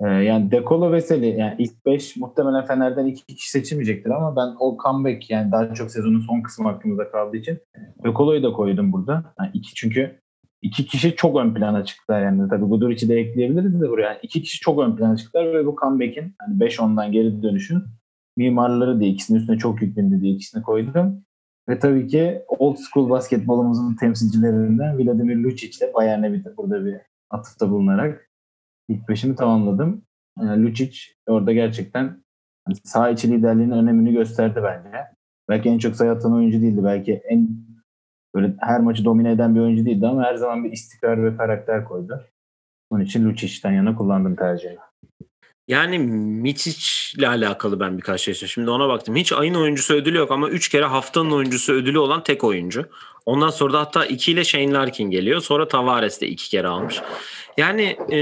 [0.00, 4.76] Ee, yani Dekolo Veseli yani ilk 5 muhtemelen Fener'den iki kişi seçilmeyecektir ama ben o
[4.82, 7.58] comeback yani daha çok sezonun son kısmı hakkımızda kaldığı için
[8.04, 9.34] Dekolo'yu da koydum burada.
[9.40, 10.20] Yani iki, çünkü
[10.62, 14.06] iki kişi çok ön plana çıktı yani tabii Guduric'i de ekleyebiliriz de buraya.
[14.06, 17.82] Yani iki kişi çok ön plana çıktılar ve bu comeback'in hani 5-10'dan geri dönüşün
[18.36, 21.24] mimarları diye ikisinin üstüne çok yüklendü diye ikisini koydum.
[21.68, 26.96] Ve tabii ki old school basketbolumuzun temsilcilerinden Vladimir Lucic ile Bayern'e bir de burada bir
[27.30, 28.30] atıfta bulunarak
[28.88, 30.02] ilk beşimi tamamladım.
[30.40, 32.22] Yani Lucic orada gerçekten
[32.84, 34.96] saha içi liderliğinin önemini gösterdi bence.
[35.48, 36.84] Belki en çok sayı atan oyuncu değildi.
[36.84, 37.48] Belki en
[38.34, 41.84] böyle her maçı domine eden bir oyuncu değildi ama her zaman bir istikrar ve karakter
[41.84, 42.20] koydu.
[42.90, 44.78] Onun için Lucic'ten yana kullandım tercihini.
[45.68, 46.86] Yani Mitic
[47.18, 48.52] ile alakalı ben birkaç şey söyleyeyim.
[48.54, 49.16] Şimdi ona baktım.
[49.16, 52.88] Hiç ayın oyuncusu ödülü yok ama 3 kere haftanın oyuncusu ödülü olan tek oyuncu.
[53.26, 55.40] Ondan sonra da hatta 2 ile Shane Larkin geliyor.
[55.40, 57.00] Sonra Tavares de 2 kere almış.
[57.56, 58.18] Yani e,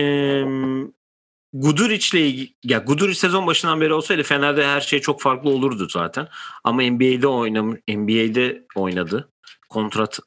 [2.64, 6.28] ya Guduric sezon başından beri olsaydı Fener'de her şey çok farklı olurdu zaten.
[6.64, 9.28] Ama NBA'de oynamış NBA'de oynadı.
[9.70, 10.18] Kontrat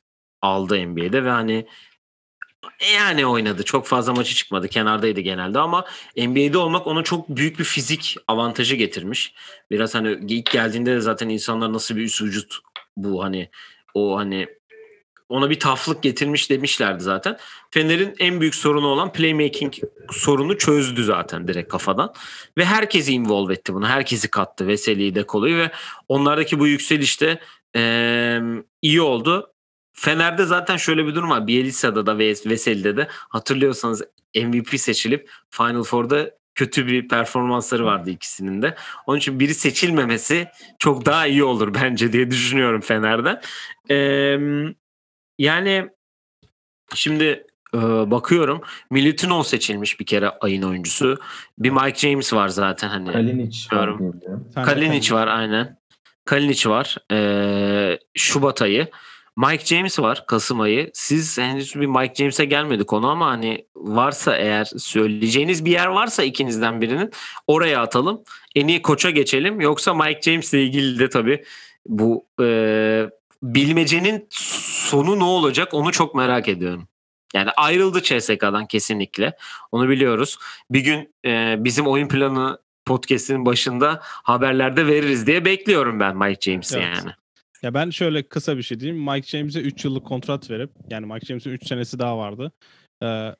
[0.41, 1.67] aldı NBA'de ve hani
[2.95, 3.63] yani oynadı.
[3.63, 4.67] Çok fazla maçı çıkmadı.
[4.67, 5.85] Kenardaydı genelde ama
[6.17, 9.33] NBA'de olmak ona çok büyük bir fizik avantajı getirmiş.
[9.71, 12.59] Biraz hani ilk geldiğinde de zaten insanlar nasıl bir üst vücut
[12.97, 13.49] bu hani
[13.93, 14.47] o hani
[15.29, 17.37] ona bir taflık getirmiş demişlerdi zaten.
[17.71, 19.73] Fener'in en büyük sorunu olan playmaking
[20.11, 22.13] sorunu çözdü zaten direkt kafadan.
[22.57, 23.87] Ve herkesi involve etti bunu.
[23.87, 24.67] Herkesi kattı.
[24.67, 25.71] Veseli'yi, Dekolo'yu ve
[26.07, 27.39] onlardaki bu yükselişte
[27.75, 28.41] eee,
[28.83, 29.53] iyi oldu.
[29.93, 31.47] Fener'de zaten şöyle bir durum var.
[31.47, 34.03] Bielitsa'da da ve Veseli'de de hatırlıyorsanız
[34.35, 38.75] MVP seçilip Final Four'da kötü bir performansları vardı ikisinin de.
[39.07, 40.47] Onun için biri seçilmemesi
[40.79, 43.41] çok daha iyi olur bence diye düşünüyorum Fener'den.
[43.89, 44.37] Ee,
[45.37, 45.89] yani
[46.95, 47.77] şimdi e,
[48.11, 51.19] bakıyorum Militinov seçilmiş bir kere ayın oyuncusu.
[51.59, 53.11] Bir Mike James var zaten hani.
[53.11, 53.97] Kalinic var
[54.53, 55.82] Kalinic var aynen.
[56.25, 56.97] Kalinic var.
[57.11, 58.87] Ee, Şubat ayı.
[59.37, 60.91] Mike James var Kasım ayı.
[60.93, 66.23] Siz henüz bir Mike James'e gelmedi konu ama hani varsa eğer söyleyeceğiniz bir yer varsa
[66.23, 67.11] ikinizden birinin
[67.47, 68.23] oraya atalım.
[68.55, 69.61] En iyi koça geçelim.
[69.61, 71.43] Yoksa Mike James'le ilgili de tabii
[71.85, 72.47] bu e,
[73.43, 76.87] bilmecenin sonu ne olacak onu çok merak ediyorum.
[77.33, 79.37] Yani ayrıldı CSK'dan kesinlikle.
[79.71, 80.37] Onu biliyoruz.
[80.69, 86.77] Bir gün e, bizim oyun planı podcast'in başında haberlerde veririz diye bekliyorum ben Mike James'i
[86.77, 86.97] Evet.
[86.97, 87.11] yani.
[87.63, 89.11] Ya ben şöyle kısa bir şey diyeyim.
[89.11, 92.51] Mike James'e 3 yıllık kontrat verip yani Mike James'in 3 senesi daha vardı.
[93.03, 93.35] Ee,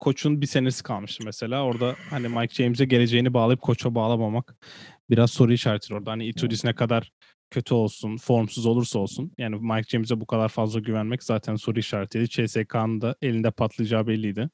[0.00, 1.64] koçun bir senesi kalmıştı mesela.
[1.64, 4.54] Orada hani Mike James'e geleceğini bağlayıp koça bağlamamak
[5.10, 6.10] biraz soru işareti orada.
[6.10, 7.12] Hani Itudis ne kadar
[7.50, 9.32] kötü olsun, formsuz olursa olsun.
[9.38, 12.28] Yani Mike James'e bu kadar fazla güvenmek zaten soru işaretiydi.
[12.28, 14.50] CSK'nın da elinde patlayacağı belliydi.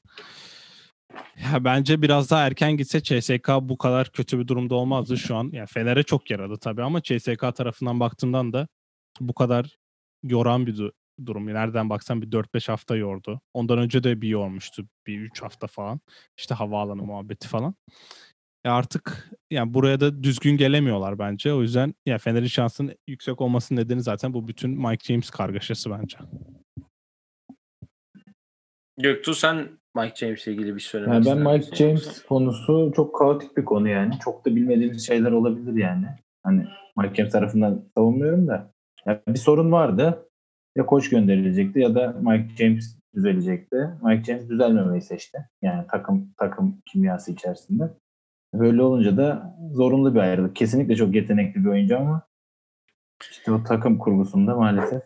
[1.53, 5.49] Ya bence biraz daha erken gitse CSK bu kadar kötü bir durumda olmazdı şu an.
[5.53, 8.67] Yani Fener'e çok yaradı tabii ama CSK tarafından baktığımdan da
[9.19, 9.77] bu kadar
[10.23, 10.91] yoran bir du-
[11.25, 11.47] durum.
[11.47, 13.41] Nereden baksan bir 4-5 hafta yordu.
[13.53, 14.87] Ondan önce de bir yormuştu.
[15.07, 15.99] Bir 3 hafta falan.
[16.37, 17.75] İşte havaalanı muhabbeti falan.
[18.65, 21.53] Ya artık yani buraya da düzgün gelemiyorlar bence.
[21.53, 26.17] O yüzden ya Fener'in şansının yüksek olmasının nedeni zaten bu bütün Mike James kargaşası bence.
[28.97, 32.27] Göktuğ sen Mike James'le ilgili bir söylemek Yani ben Mike James yoksa?
[32.27, 34.13] konusu çok kaotik bir konu yani.
[34.23, 36.05] Çok da bilmediğimiz şeyler olabilir yani.
[36.43, 36.67] Hani
[36.97, 38.71] Mike James tarafından savunmuyorum da.
[39.05, 40.29] Ya bir sorun vardı.
[40.75, 43.89] Ya koç gönderilecekti ya da Mike James düzelecekti.
[44.03, 45.37] Mike James düzelmemeyi seçti.
[45.61, 47.93] Yani takım takım kimyası içerisinde.
[48.53, 50.55] Böyle olunca da zorunlu bir ayrılık.
[50.55, 52.21] Kesinlikle çok yetenekli bir oyuncu ama
[53.31, 55.03] işte o takım kurgusunda maalesef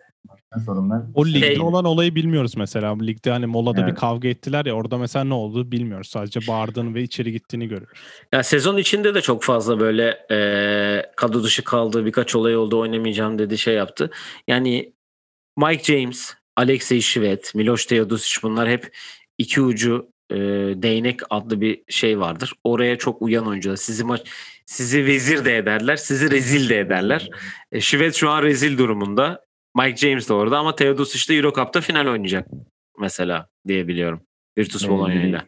[0.59, 1.01] sorunlar.
[1.13, 2.97] O ligde Şey- olan olayı bilmiyoruz mesela.
[2.99, 3.99] Ligde hani molada bir Evet.
[3.99, 6.07] kavga ettiler ya orada mesela ne oldu bilmiyoruz.
[6.07, 7.99] Sadece bağırdığını ve içeri gittiğini görüyoruz.
[8.33, 12.05] Ya sezon içinde de çok fazla böyle e, kadro dışı kaldı.
[12.05, 14.11] Birkaç olay oldu oynamayacağım dedi şey yaptı.
[14.47, 14.93] Yani
[15.57, 18.97] Mike James, Alexey Şivet, Miloš Teodosic bunlar hep
[19.37, 20.35] iki ucu e,
[20.75, 22.53] değnek adlı bir şey vardır.
[22.63, 23.75] Oraya çok uyan oyuncular.
[23.75, 24.21] Sizi maç
[24.65, 27.29] sizi vezir de ederler, sizi rezil de ederler.
[27.71, 29.45] E, Şivet şu an rezil durumunda.
[29.75, 32.47] Mike James de orada ama Teodosic de Euro Cup'ta final oynayacak
[32.99, 34.21] mesela diyebiliyorum.
[34.57, 35.45] Virtus Evet, Bologna ile.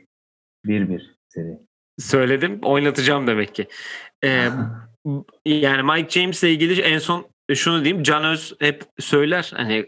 [0.65, 1.59] 1-1 seri.
[1.99, 3.67] Söyledim, oynatacağım demek ki.
[4.23, 4.49] Ee,
[5.45, 8.03] yani Mike James'le ilgili en son şunu diyeyim.
[8.03, 9.85] Can Öz hep söyler hani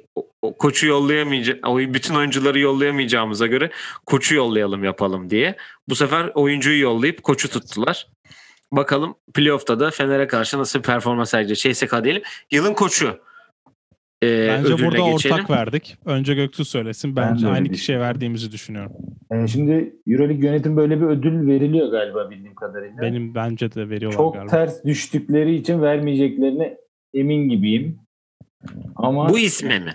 [0.60, 3.72] koçu yollayamayacak, o bütün oyuncuları yollayamayacağımıza göre
[4.06, 5.56] koçu yollayalım yapalım diye.
[5.90, 8.08] Bu sefer oyuncuyu yollayıp koçu tuttular.
[8.72, 11.76] Bakalım playoff'ta da Fener'e karşı nasıl bir performans sergileyecek.
[11.76, 12.22] CSK diyelim.
[12.52, 13.20] Yılın koçu.
[14.26, 15.36] Ee, Bence burada geçelim.
[15.36, 15.98] ortak verdik.
[16.06, 17.16] Önce Göktuğ söylesin.
[17.16, 18.92] Ben Bence öyle aynı kişiye verdiğimizi düşünüyorum.
[19.32, 23.02] Ee, şimdi Euroleague yönetim böyle bir ödül veriliyor galiba bildiğim kadarıyla.
[23.02, 24.50] Benim bence de veriyorlar Çok galiba.
[24.52, 26.78] ters düştükleri için vermeyeceklerine
[27.14, 28.00] emin gibiyim.
[28.96, 29.92] Ama Bu isme mi?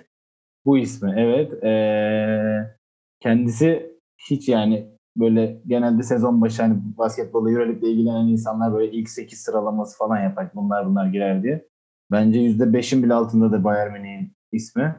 [0.66, 1.64] bu ismi evet.
[1.64, 2.76] Ee,
[3.22, 3.90] kendisi
[4.30, 9.98] hiç yani böyle genelde sezon başı hani basketbolla Euroleague'le ilgilenen insanlar böyle ilk 8 sıralaması
[9.98, 10.46] falan yapar.
[10.54, 11.64] Bunlar bunlar girer diye.
[12.10, 14.96] Bence %5'in bile altındadır Bayern Münih'in ismi.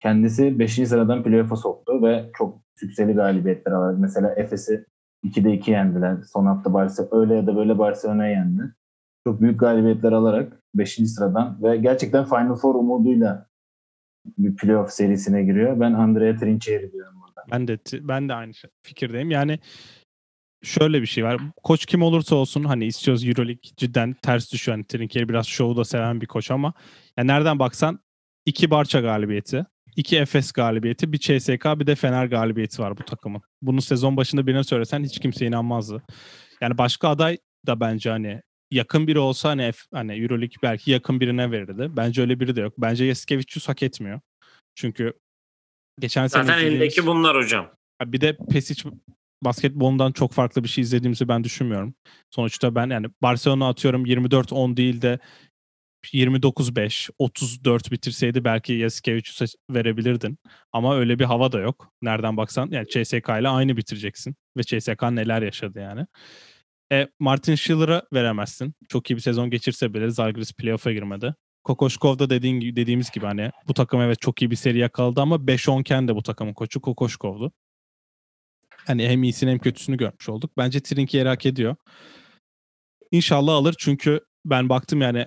[0.00, 0.74] Kendisi 5.
[0.88, 3.96] sıradan playoff'a soktu ve çok sükseli galibiyetler aldı.
[3.98, 4.86] Mesela Efes'i
[5.24, 6.16] 2'de 2 yendiler.
[6.32, 8.74] Son hafta Barcelona öyle ya da böyle Barcelona'ya yendi.
[9.26, 10.94] Çok büyük galibiyetler alarak 5.
[10.94, 13.46] sıradan ve gerçekten Final Four umuduyla
[14.38, 15.80] bir playoff serisine giriyor.
[15.80, 17.42] Ben Andrea Trinchieri diyorum burada.
[17.52, 17.78] Ben de
[18.08, 19.30] ben de aynı şey- fikirdeyim.
[19.30, 19.58] Yani
[20.66, 21.40] şöyle bir şey var.
[21.64, 24.78] Koç kim olursa olsun hani istiyoruz EuroLeague cidden ters düşüyor.
[24.78, 26.72] Hani Trinkieri biraz şovu da seven bir koç ama
[27.16, 28.00] yani nereden baksan
[28.46, 33.42] iki Barça galibiyeti, iki Efes galibiyeti, bir CSK bir de Fener galibiyeti var bu takımın.
[33.62, 36.02] Bunu sezon başında birine söylesen hiç kimse inanmazdı.
[36.60, 41.20] Yani başka aday da bence hani yakın biri olsa hani, F- hani EuroLeague belki yakın
[41.20, 41.90] birine verirdi.
[41.96, 42.74] Bence öyle biri de yok.
[42.78, 44.20] Bence Yasikevicius hak etmiyor.
[44.74, 45.12] Çünkü
[46.00, 47.70] geçen sene Zaten elindeki bunlar hocam.
[48.04, 48.90] Bir de Pesic
[49.44, 51.94] basketbolundan çok farklı bir şey izlediğimizi ben düşünmüyorum.
[52.30, 55.18] Sonuçta ben yani Barcelona atıyorum 24-10 değil de
[56.14, 60.38] 29-5, 34 bitirseydi belki Yasikevicius'a verebilirdin.
[60.72, 61.92] Ama öyle bir hava da yok.
[62.02, 64.34] Nereden baksan yani CSK ile aynı bitireceksin.
[64.56, 66.06] Ve CSK neler yaşadı yani.
[66.92, 68.74] E, Martin Schiller'a veremezsin.
[68.88, 71.34] Çok iyi bir sezon geçirse bile Zalgiris playoff'a girmedi.
[71.64, 75.36] Kokoşkov da dediğin dediğimiz gibi hani bu takım evet çok iyi bir seri yakaladı ama
[75.36, 77.52] 5-10 ken de bu takımın koçu Kokoşkov'du.
[78.86, 80.50] Hani hem iyisini hem kötüsünü görmüş olduk.
[80.56, 81.76] Bence Trinkieri hak ediyor.
[83.10, 85.26] İnşallah alır çünkü ben baktım yani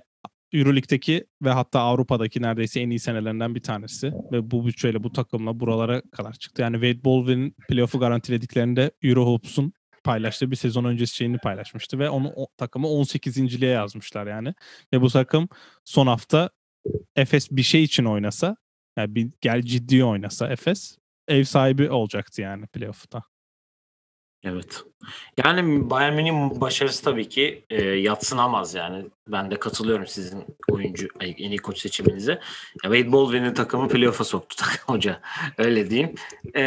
[0.53, 4.13] Euroleague'deki ve hatta Avrupa'daki neredeyse en iyi senelerinden bir tanesi.
[4.31, 6.61] Ve bu bütçeyle bu takımla buralara kadar çıktı.
[6.61, 12.47] Yani Wade Baldwin'in playoff'u garantilediklerinde Eurohoops'un paylaştığı bir sezon öncesi şeyini paylaşmıştı ve onu o,
[12.57, 14.53] takımı 18.liğe yazmışlar yani.
[14.93, 15.49] Ve bu takım
[15.85, 16.49] son hafta
[17.15, 18.55] Efes bir şey için oynasa
[18.97, 20.97] yani bir gel ciddi oynasa Efes
[21.27, 23.23] ev sahibi olacaktı yani playoff'ta.
[24.43, 24.83] Evet.
[25.37, 29.05] Yani Bayern Münih'in başarısı tabii ki e, yatsınamaz yani.
[29.27, 32.31] Ben de katılıyorum sizin oyuncu en iyi koç seçiminize.
[32.83, 35.21] Ya, Wade Baldwin'in takımı playoff'a soktu takım hoca.
[35.57, 36.15] Öyle diyeyim.
[36.55, 36.63] E,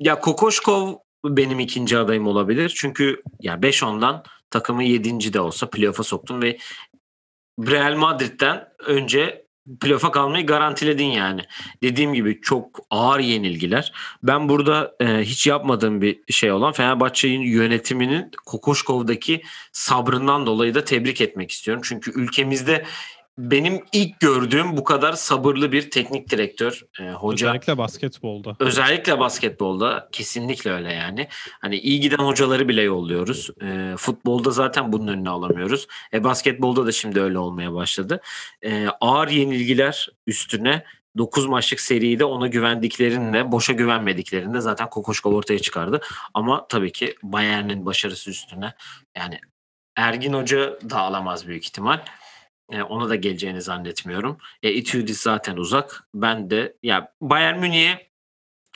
[0.00, 2.72] ya Kokoşkov benim ikinci adayım olabilir.
[2.76, 5.32] Çünkü ya 5-10'dan takımı 7.
[5.32, 6.58] de olsa playoff'a soktum ve
[7.58, 9.43] Real Madrid'den önce
[9.80, 11.40] playoff'a kalmayı garantiledin yani.
[11.82, 13.92] Dediğim gibi çok ağır yenilgiler.
[14.22, 19.42] Ben burada e, hiç yapmadığım bir şey olan Fenerbahçe'nin yönetiminin Kokoşkov'daki
[19.72, 21.82] sabrından dolayı da tebrik etmek istiyorum.
[21.86, 22.84] Çünkü ülkemizde
[23.38, 27.46] benim ilk gördüğüm bu kadar sabırlı bir teknik direktör, e, hoca.
[27.46, 28.56] Özellikle basketbolda.
[28.60, 31.28] Özellikle basketbolda kesinlikle öyle yani.
[31.60, 33.50] Hani iyi giden hocaları bile yolluyoruz.
[33.62, 35.86] E, futbolda zaten bunun önüne alamıyoruz.
[36.12, 38.20] E, basketbolda da şimdi öyle olmaya başladı.
[38.62, 40.84] E, ağır yenilgiler üstüne
[41.18, 46.00] 9 maçlık seride ona güvendiklerinde, boşa güvenmediklerinde zaten Kokoşkov ortaya çıkardı.
[46.34, 48.74] Ama tabii ki Bayern'in başarısı üstüne
[49.16, 49.40] yani
[49.96, 52.00] Ergin Hoca da alamaz büyük ihtimal.
[52.70, 54.38] E, ona da geleceğini zannetmiyorum.
[54.62, 56.08] E, Itudis zaten uzak.
[56.14, 58.10] Ben de ya Bayern Münih'e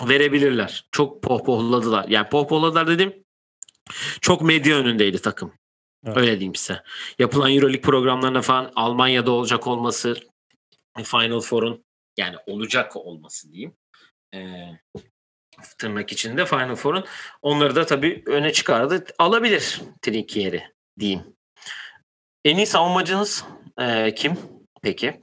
[0.02, 0.88] verebilirler.
[0.92, 2.08] Çok pohpohladılar.
[2.08, 3.24] Yani pohpohladılar dedim.
[4.20, 5.52] Çok medya önündeydi takım.
[6.06, 6.16] Evet.
[6.16, 6.82] Öyle diyeyim size.
[7.18, 10.16] Yapılan Euroleague programlarına falan Almanya'da olacak olması
[11.04, 11.84] Final Four'un
[12.16, 13.76] yani olacak olması diyeyim.
[14.34, 14.38] E,
[15.78, 17.04] tırnak içinde Final Four'un
[17.42, 19.04] onları da tabii öne çıkardı.
[19.18, 20.62] Alabilir Trinkier'i
[20.98, 21.36] diyeyim.
[22.44, 23.44] En iyi savunmacınız
[23.80, 24.32] e, kim
[24.82, 25.14] peki?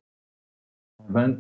[1.10, 1.38] Ben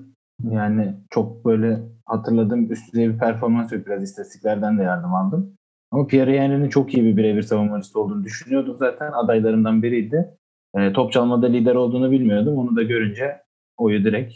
[0.51, 3.86] yani çok böyle hatırladığım üst düzey bir performans yok.
[3.86, 5.57] Biraz istatistiklerden de yardım aldım.
[5.91, 9.11] Ama Pierre Henry'nin çok iyi bir birebir savunmacısı olduğunu düşünüyordum zaten.
[9.11, 10.38] Adaylarımdan biriydi.
[10.76, 12.57] E, top çalmada lider olduğunu bilmiyordum.
[12.57, 13.41] Onu da görünce
[13.78, 14.34] oyu direkt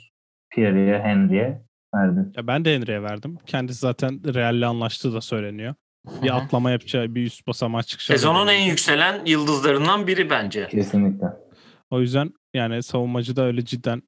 [0.49, 1.61] Pierre'ye, Henry'e
[1.95, 2.31] verdim.
[2.37, 3.37] Ya ben de Henry'e verdim.
[3.45, 5.75] Kendisi zaten Real'le anlaştığı da söyleniyor.
[6.23, 8.17] Bir atlama yapacağı, bir üst basamağa çıkacağı.
[8.17, 10.67] Sezonun en yükselen yıldızlarından biri bence.
[10.67, 11.27] Kesinlikle.
[11.89, 14.03] O yüzden yani savunmacı da öyle cidden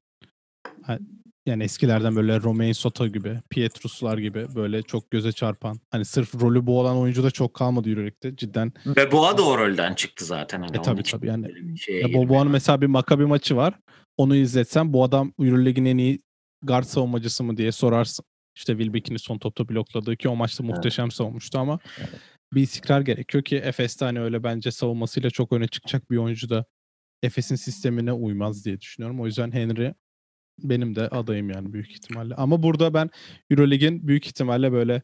[1.46, 5.80] yani eskilerden böyle Romain Soto gibi, Pietruslar gibi böyle çok göze çarpan.
[5.90, 8.72] Hani sırf rolü bu olan oyuncu da çok kalmadı Euroleague'de cidden.
[8.86, 10.62] Ve Boğa da o rolden çıktı zaten.
[10.62, 11.46] Hani e tabii tabii yani.
[11.88, 13.74] Ya Boğa'nın mesela bir Makabi maçı var.
[14.16, 16.22] Onu izletsem bu adam Euroleague'in en iyi
[16.62, 18.24] guard savunmacısı mı diye sorarsın.
[18.56, 21.14] İşte Wilbeck'in son topta blokladığı ki o maçta muhteşem evet.
[21.14, 21.78] savunmuştu ama
[22.54, 26.64] bir istikrar gerekiyor ki Efes'te hani öyle bence savunmasıyla çok öne çıkacak bir oyuncu da
[27.22, 29.20] Efes'in sistemine uymaz diye düşünüyorum.
[29.20, 29.94] O yüzden Henry
[30.58, 32.34] benim de adayım yani büyük ihtimalle.
[32.34, 33.10] Ama burada ben
[33.50, 35.02] Eurolig'in büyük ihtimalle böyle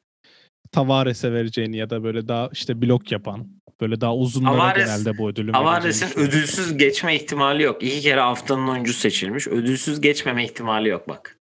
[0.72, 3.48] Tavares'e vereceğini ya da böyle daha işte blok yapan
[3.80, 7.82] böyle daha uzunlara Tavares, genelde bu ödülü Tavares'in ödülsüz geçme ihtimali yok.
[7.82, 9.48] İki kere haftanın oyuncusu seçilmiş.
[9.48, 11.38] Ödülsüz geçmeme ihtimali yok bak.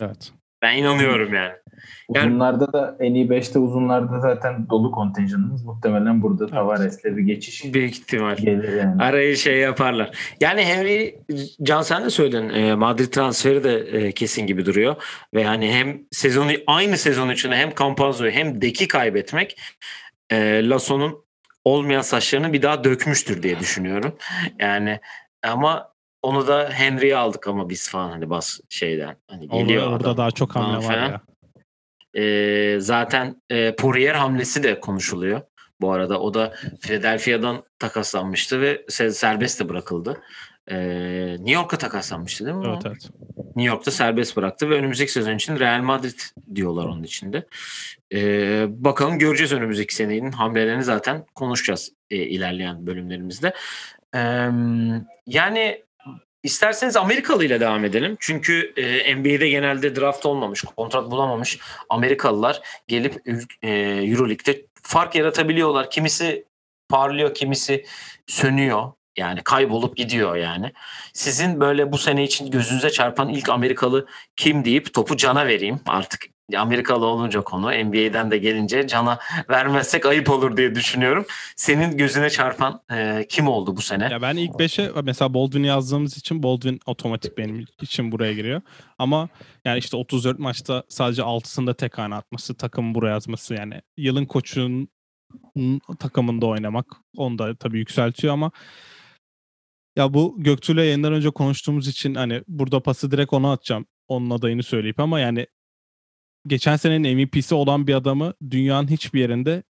[0.00, 0.32] Evet.
[0.64, 1.52] Ben inanıyorum yani.
[2.14, 5.64] yani uzunlarda da en iyi 5'te uzunlarda zaten dolu kontenjanımız.
[5.64, 6.46] Muhtemelen burada.
[6.46, 9.02] Tavares'le bir geçiş büyük ihtimal gelir yani.
[9.02, 10.10] Arayı şey yaparlar.
[10.40, 11.18] Yani Henry
[11.62, 14.96] Can sen de söyledin e, Madrid transferi de e, kesin gibi duruyor
[15.34, 19.60] ve hani hem sezonu aynı sezon içinde hem Campazzo'yu hem Deki kaybetmek
[20.30, 21.24] e, Lasso'nun
[21.64, 24.16] olmayan saçlarını bir daha dökmüştür diye düşünüyorum.
[24.60, 25.00] Yani
[25.42, 25.93] ama
[26.24, 29.16] onu da Henry'e aldık ama biz falan hani bas şeyden.
[29.28, 31.20] Hani geliyor orada, orada daha çok hamle var ya.
[32.22, 35.40] Ee, zaten e, Poirier hamlesi de konuşuluyor.
[35.80, 40.22] Bu arada o da Philadelphia'dan takaslanmıştı ve serbest de bırakıldı.
[40.70, 42.66] Ee, New York'a takaslanmıştı değil mi?
[42.68, 43.10] Evet, evet.
[43.56, 46.18] New York'ta serbest bıraktı ve önümüzdeki sezon için Real Madrid
[46.54, 47.46] diyorlar onun içinde.
[48.14, 53.54] Ee, bakalım göreceğiz önümüzdeki senenin hamlelerini zaten konuşacağız e, ilerleyen bölümlerimizde.
[54.14, 54.48] Ee,
[55.26, 55.83] yani
[56.44, 58.16] İsterseniz Amerikalı ile devam edelim.
[58.20, 63.22] Çünkü e, NBA'de genelde draft olmamış, kontrat bulamamış Amerikalılar gelip
[63.62, 63.70] e,
[64.10, 65.90] Euroleague'de fark yaratabiliyorlar.
[65.90, 66.44] Kimisi
[66.88, 67.84] parlıyor, kimisi
[68.26, 68.92] sönüyor.
[69.16, 70.72] Yani kaybolup gidiyor yani.
[71.12, 76.33] Sizin böyle bu sene için gözünüze çarpan ilk Amerikalı kim deyip topu Can'a vereyim artık.
[76.56, 79.18] Amerikalı olunca konu NBA'den de gelince Can'a
[79.50, 81.26] vermezsek ayıp olur diye düşünüyorum.
[81.56, 84.08] Senin gözüne çarpan e, kim oldu bu sene?
[84.12, 88.62] Ya ben ilk 5'e mesela Baldwin yazdığımız için Baldwin otomatik benim için buraya giriyor.
[88.98, 89.28] Ama
[89.64, 94.88] yani işte 34 maçta sadece 6'sında tek hane atması, takımı buraya yazması yani yılın koçunun
[95.98, 96.86] takımında oynamak
[97.16, 98.50] onu da tabii yükseltiyor ama
[99.96, 103.86] ya bu Göktuğ'la yayından önce konuştuğumuz için hani burada pası direkt ona atacağım.
[104.08, 105.46] Onun adayını söyleyip ama yani
[106.46, 109.62] geçen senenin MVP'si olan bir adamı dünyanın hiçbir yerinde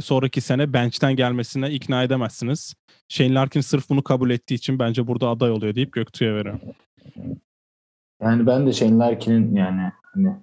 [0.00, 2.74] sonraki sene bench'ten gelmesine ikna edemezsiniz.
[3.08, 6.60] Shane Larkin sırf bunu kabul ettiği için bence burada aday oluyor deyip Göktuğ'a veriyorum.
[8.22, 10.36] Yani ben de Shane Larkin'in yani hani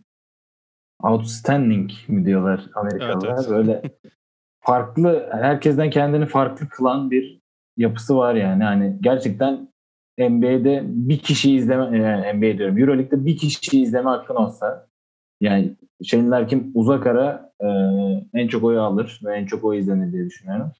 [1.04, 3.28] outstanding mi diyorlar Amerikalılar.
[3.28, 3.50] Evet, evet.
[3.50, 3.82] Böyle
[4.60, 7.40] farklı herkesten kendini farklı kılan bir
[7.78, 8.64] yapısı var yani.
[8.64, 9.70] Hani gerçekten
[10.18, 12.78] NBA'de bir kişi izleme yani NBA diyorum.
[12.78, 14.89] EuroLeague'de bir kişi izleme hakkın olsa
[15.42, 17.68] yani Shane Larkin uzak ara e,
[18.34, 20.72] en çok oyu alır ve en çok oy izlenir diye düşünüyorum.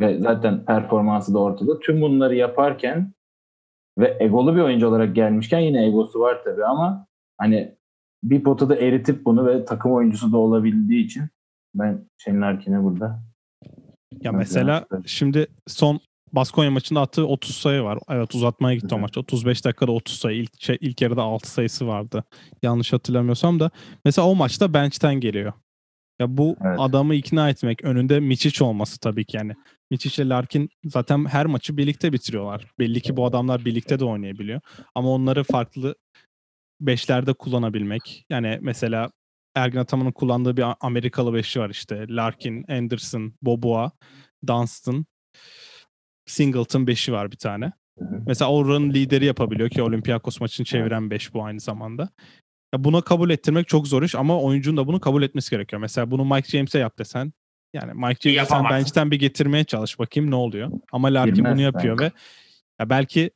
[0.00, 1.80] Ve zaten performansı da ortada.
[1.80, 3.12] Tüm bunları yaparken
[3.98, 7.06] ve egolu bir oyuncu olarak gelmişken yine egosu var tabii ama
[7.38, 7.76] hani
[8.22, 11.24] bir potada eritip bunu ve takım oyuncusu da olabildiği için
[11.74, 13.22] ben Shane Larkin'e burada
[14.22, 16.00] ya mesela şimdi son
[16.32, 17.98] Baskonya maçında attığı 30 sayı var.
[18.10, 19.02] Evet uzatmaya gitti o Hı hı.
[19.02, 19.18] maç.
[19.18, 20.38] 35 dakikada 30 sayı.
[20.38, 22.24] İlk, şey, ilk yarıda 6 sayısı vardı.
[22.62, 23.70] Yanlış hatırlamıyorsam da.
[24.04, 25.52] Mesela o maçta bench'ten geliyor.
[26.20, 26.80] Ya bu Evet.
[26.80, 29.52] adamı ikna etmek önünde Miçic olması tabii ki yani.
[29.90, 32.64] Miçic ile Larkin zaten her maçı birlikte bitiriyorlar.
[32.78, 34.60] Belli ki bu adamlar birlikte de oynayabiliyor.
[34.94, 35.94] Ama onları farklı
[36.80, 38.26] beşlerde kullanabilmek.
[38.30, 39.10] Yani mesela
[39.54, 42.06] Ergin Ataman'ın kullandığı bir Amerikalı beşi var işte.
[42.08, 43.92] Larkin, Anderson, Boboa,
[44.46, 45.06] Dunstan,
[46.26, 47.72] Singleton beşi var bir tane.
[48.26, 52.08] Mesela oranın lideri yapabiliyor ki Olympiakos maçını çeviren 5 bu aynı zamanda.
[52.74, 55.82] Ya buna kabul ettirmek çok zor iş ama oyuncunun da bunu kabul etmesi gerekiyor.
[55.82, 57.32] Mesela bunu Mike James'e yap desen
[57.74, 58.70] yani Mike James'i sen Yapamaz.
[58.72, 60.70] bench'ten bir getirmeye çalış bakayım ne oluyor.
[60.92, 62.04] Ama Larkin bunu yapıyor bence.
[62.04, 62.12] ve
[62.80, 63.30] ya belki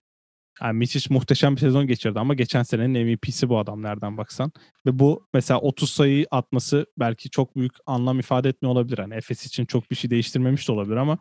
[0.63, 4.53] yani Miçic muhteşem bir sezon geçirdi ama geçen senenin MVP'si bu adam nereden baksan.
[4.87, 8.99] Ve bu mesela 30 sayı atması belki çok büyük anlam ifade etmiyor olabilir.
[8.99, 11.19] Hani Efes için çok bir şey değiştirmemiş de olabilir ama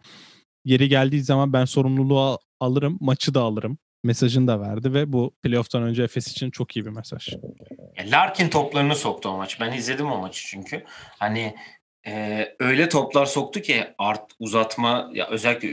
[0.70, 3.78] yeri geldiği zaman ben sorumluluğu al- alırım, maçı da alırım.
[4.04, 7.28] Mesajını da verdi ve bu playoff'tan önce Efes için çok iyi bir mesaj.
[8.06, 9.60] Larkin toplarını soktu o maç.
[9.60, 10.84] Ben izledim o maçı çünkü.
[11.20, 11.56] Hani
[12.08, 15.70] e, öyle toplar soktu ki art uzatma ya özellikle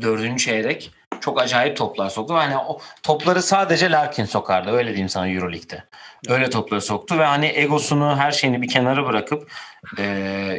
[0.00, 2.34] dördüncü çeyrek çok acayip toplar soktu.
[2.34, 4.70] Hani o topları sadece Larkin sokardı.
[4.70, 5.84] Öyle diyeyim sana Euroleague'de.
[6.28, 9.52] Öyle topları soktu ve hani egosunu her şeyini bir kenara bırakıp
[9.98, 10.04] e,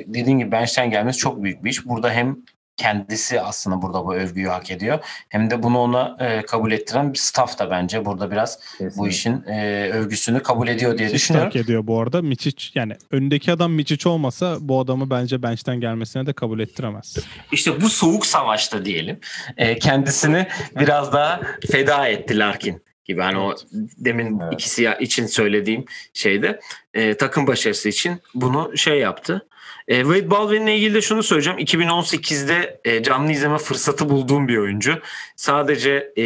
[0.08, 1.86] dediğin gibi bench'ten gelmesi çok büyük bir iş.
[1.86, 2.38] Burada hem
[2.78, 5.00] kendisi aslında burada bu övgüyü hak ediyor.
[5.30, 9.10] Hem de bunu ona e, kabul ettiren bir staff da bence burada biraz bu Kesinlikle.
[9.10, 11.52] işin e, övgüsünü kabul ediyor diye Miçic düşünüyorum.
[11.54, 12.22] hak ediyor bu arada.
[12.22, 17.18] Miçic yani önündeki adam Miçic olmasa bu adamı bence bench'ten gelmesine de kabul ettiremez.
[17.52, 19.20] İşte bu soğuk savaşta diyelim
[19.58, 20.48] e, kendisini
[20.80, 23.22] biraz daha feda etti Larkin gibi.
[23.22, 23.56] Hani o
[23.98, 24.54] demin Evet.
[24.54, 26.60] ikisi için söylediğim şeyde
[26.94, 29.48] e, takım başarısı için bunu şey yaptı.
[29.88, 31.60] E, Wade Baldwin'le ilgili de şunu söyleyeceğim.
[31.60, 35.00] 2018'de e, canlı izleme fırsatı bulduğum bir oyuncu.
[35.36, 36.26] Sadece e,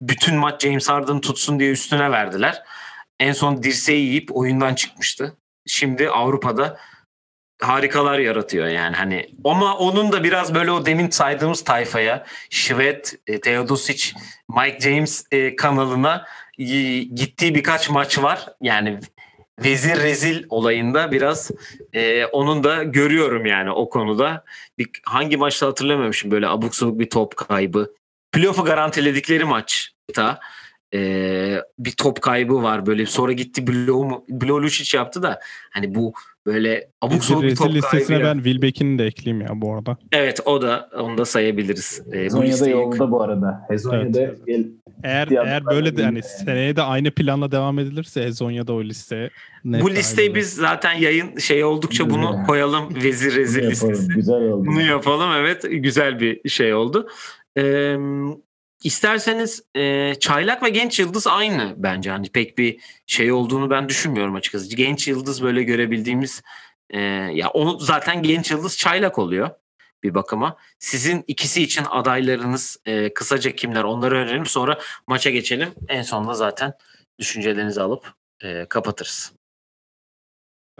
[0.00, 2.62] bütün maç James Harden tutsun diye üstüne verdiler.
[3.20, 5.36] En son dirseği yiyip oyundan çıkmıştı.
[5.66, 6.78] Şimdi Avrupa'da
[7.60, 13.40] harikalar yaratıyor yani hani ama onun da biraz böyle o demin saydığımız tayfaya Şvet, e,
[13.40, 14.12] Teodosic,
[14.48, 16.26] Mike James e, kanalına
[17.14, 18.46] gittiği birkaç maç var.
[18.60, 19.00] Yani
[19.64, 21.50] vezir rezil olayında biraz
[21.92, 24.44] e, onun da görüyorum yani o konuda.
[24.78, 27.94] Bir, hangi maçta hatırlamıyorum böyle abuk sabuk bir top kaybı.
[28.32, 30.40] Playoff'u garantiledikleri maçta
[30.94, 36.12] e, bir top kaybı var böyle sonra gitti blow, blow Lucic yaptı da hani bu
[36.46, 38.24] böyle abuk sabuk bir top listesine kaybı.
[38.24, 39.96] ben Wilbeck'ini de ekleyeyim ya bu arada.
[40.12, 42.02] Evet o da onu da sayabiliriz.
[42.08, 43.66] E, bu Hezonya'da yolda bu arada.
[43.68, 44.38] Hezonya'da Evet.
[44.46, 44.66] gel,
[45.04, 46.22] Eğer eğer böyle de hani yani.
[46.22, 49.30] seneye de aynı planla devam edilirse Hezonya'da o listeye
[49.64, 52.46] bu listeyi biz zaten yayın şey oldukça bunu Evet.
[52.46, 54.08] koyalım vezir rezil listesi.
[54.08, 54.66] Güzel oldu.
[54.66, 57.08] Bunu yapalım evet güzel bir şey oldu.
[57.58, 57.96] Ee,
[58.84, 64.34] isterseniz e, Çaylak ve Genç Yıldız aynı bence hani pek bir şey olduğunu ben düşünmüyorum
[64.34, 64.76] açıkçası.
[64.76, 66.42] Genç Yıldız böyle görebildiğimiz
[66.90, 67.00] e,
[67.34, 69.50] ya onu zaten Genç Yıldız Çaylak oluyor
[70.02, 70.56] bir bakıma.
[70.78, 75.72] Sizin ikisi için adaylarınız e, kısaca kimler onları öğrenelim sonra maça geçelim.
[75.88, 76.72] En sonunda zaten
[77.18, 79.32] düşüncelerinizi alıp e, kapatırız.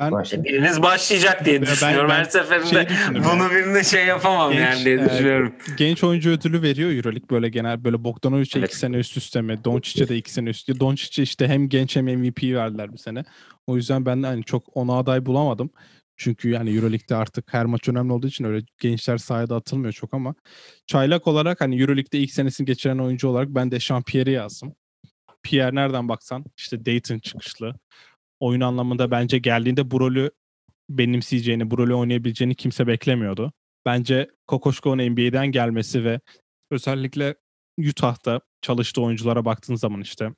[0.01, 0.45] Ben Başla.
[0.45, 2.67] Biriniz başlayacak diye Ben- düşünüyorum ben her seferinde.
[2.69, 2.87] şey
[3.25, 5.55] bunu birine şey yapamam Genç, yani diye e, düşünüyorum.
[5.77, 8.69] genç oyuncu ödülü veriyor Euroleague böyle genel böyle Bogdanovic'e Evet.
[8.69, 9.65] iki sene üst üste mi?
[9.65, 10.81] Doncic'e de iki sene üst üste.
[10.81, 13.25] Doncic'e işte hem genç hem MVP verdiler bir sene.
[13.67, 15.71] O yüzden ben de hani çok ona aday bulamadım.
[16.17, 20.35] Çünkü yani Euroleague'de artık her maç önemli olduğu için öyle gençler sahada atılmıyor çok ama
[20.87, 24.75] çaylak olarak hani Euroleague'de ilk senesini geçiren oyuncu olarak ben de Champierre'i yazdım.
[25.43, 27.75] Pierre nereden baksan işte Dayton çıkışlı.
[28.41, 30.31] Oyun anlamında bence geldiğinde bu rolü
[30.91, 33.53] benimseyeceğini, bu rolü oynayabileceğini kimse beklemiyordu.
[33.87, 36.21] Bence Kokoşko'nun NBA'den gelmesi ve
[36.71, 37.35] özellikle
[37.89, 40.31] Utah'ta çalıştığı oyunculara baktığın zaman işte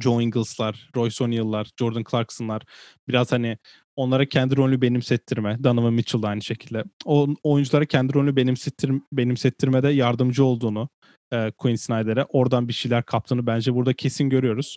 [0.00, 2.62] Joe Ingles'lar, Royce O'Neal'lar, Jordan Clarkson'lar
[3.08, 3.58] biraz hani
[3.96, 5.64] onlara kendi rolünü benimsettirme.
[5.64, 6.84] Donovan Mitchell aynı şekilde.
[7.04, 10.88] O oyunculara kendi rolünü benimsettir, benimsettirmede yardımcı olduğunu
[11.32, 14.76] e, Quinn Snyder'e oradan bir şeyler kaptığını bence burada kesin görüyoruz.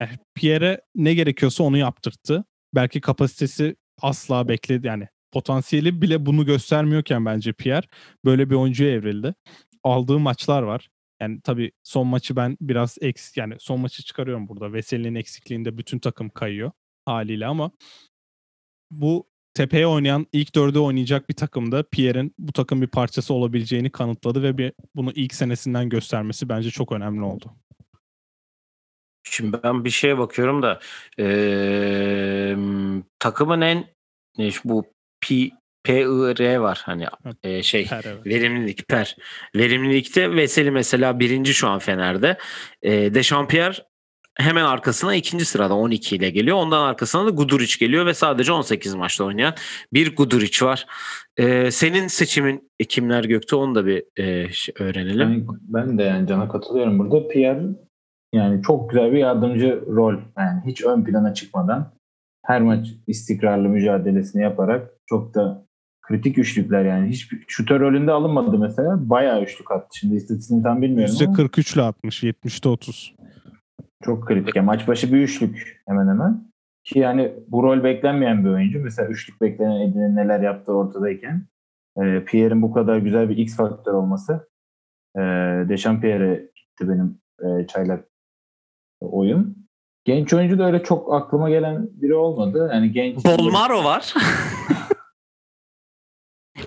[0.00, 2.44] Yani Pierre'e ne gerekiyorsa onu yaptırttı.
[2.74, 7.86] Belki kapasitesi asla bekledi yani potansiyeli bile bunu göstermiyorken bence Pierre
[8.24, 9.34] böyle bir oyuncuya evrildi.
[9.84, 10.88] Aldığı maçlar var.
[11.20, 14.72] Yani tabii son maçı ben biraz eks yani son maçı çıkarıyorum burada.
[14.72, 16.70] Veseli'nin eksikliğinde bütün takım kayıyor
[17.06, 17.70] haliyle ama
[18.90, 24.42] bu tepeye oynayan ilk dörde oynayacak bir takımda Pierre'in bu takım bir parçası olabileceğini kanıtladı
[24.42, 27.54] ve bir bunu ilk senesinden göstermesi bence çok önemli oldu.
[29.26, 30.80] Şimdi ben bir şeye bakıyorum da
[31.18, 32.56] eee,
[33.18, 33.86] takımın en
[34.38, 34.84] ne, bu
[35.20, 35.50] P,
[35.84, 37.06] PIR var hani
[37.42, 38.26] e, şey Her evet.
[38.26, 39.16] verimlilik per.
[39.56, 42.38] Verimlilikte Veseli mesela birinci şu an Fener'de.
[42.82, 43.76] E, Dechampierre
[44.38, 46.56] hemen arkasına ikinci sırada 12 ile geliyor.
[46.56, 49.54] Ondan arkasına da Guduric geliyor ve sadece 18 maçta oynayan
[49.92, 50.86] bir Guduric var.
[51.36, 55.46] E, senin seçimin kimler Gökte onu da bir e, öğrenelim.
[55.48, 55.58] Ben,
[55.88, 57.28] ben de yani Can'a katılıyorum burada.
[57.28, 57.66] Pierre
[58.32, 60.14] yani çok güzel bir yardımcı rol.
[60.38, 61.92] Yani hiç ön plana çıkmadan
[62.44, 65.66] her maç istikrarlı mücadelesini yaparak çok da
[66.02, 67.08] kritik üçlükler yani.
[67.08, 69.10] Hiç şutör rolünde alınmadı mesela.
[69.10, 69.98] Bayağı üçlük attı.
[69.98, 72.22] Şimdi istatistiğini tam bilmiyorum ama %43 ile atmış.
[72.22, 73.14] 70'te 30.
[74.04, 74.56] çok kritik.
[74.56, 76.44] Yani maç başı bir üçlük hemen hemen.
[76.84, 78.80] Ki yani bu rol beklenmeyen bir oyuncu.
[78.80, 81.46] Mesela üçlük beklenen Edin'in neler yaptığı ortadayken
[81.96, 84.48] e, Pierre'in bu kadar güzel bir X faktör olması
[85.16, 85.20] e,
[85.68, 88.04] Dechampierre'e gitti benim e, çaylak
[89.00, 89.64] oyun.
[90.04, 92.70] Genç oyuncu da öyle çok aklıma gelen biri olmadı.
[92.72, 94.14] Yani genç Bolmaro var.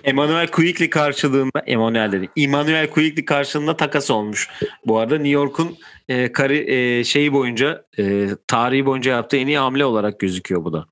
[0.04, 2.28] Emmanuel Quickly karşılığında Emmanuel dedi.
[2.36, 4.48] Emmanuel Quickly karşılığında takas olmuş.
[4.86, 5.76] Bu arada New York'un
[6.08, 10.72] e, kari, e, şeyi boyunca e, tarihi boyunca yaptığı en iyi hamle olarak gözüküyor bu
[10.72, 10.86] da.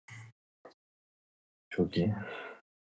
[1.71, 2.15] çok iyi.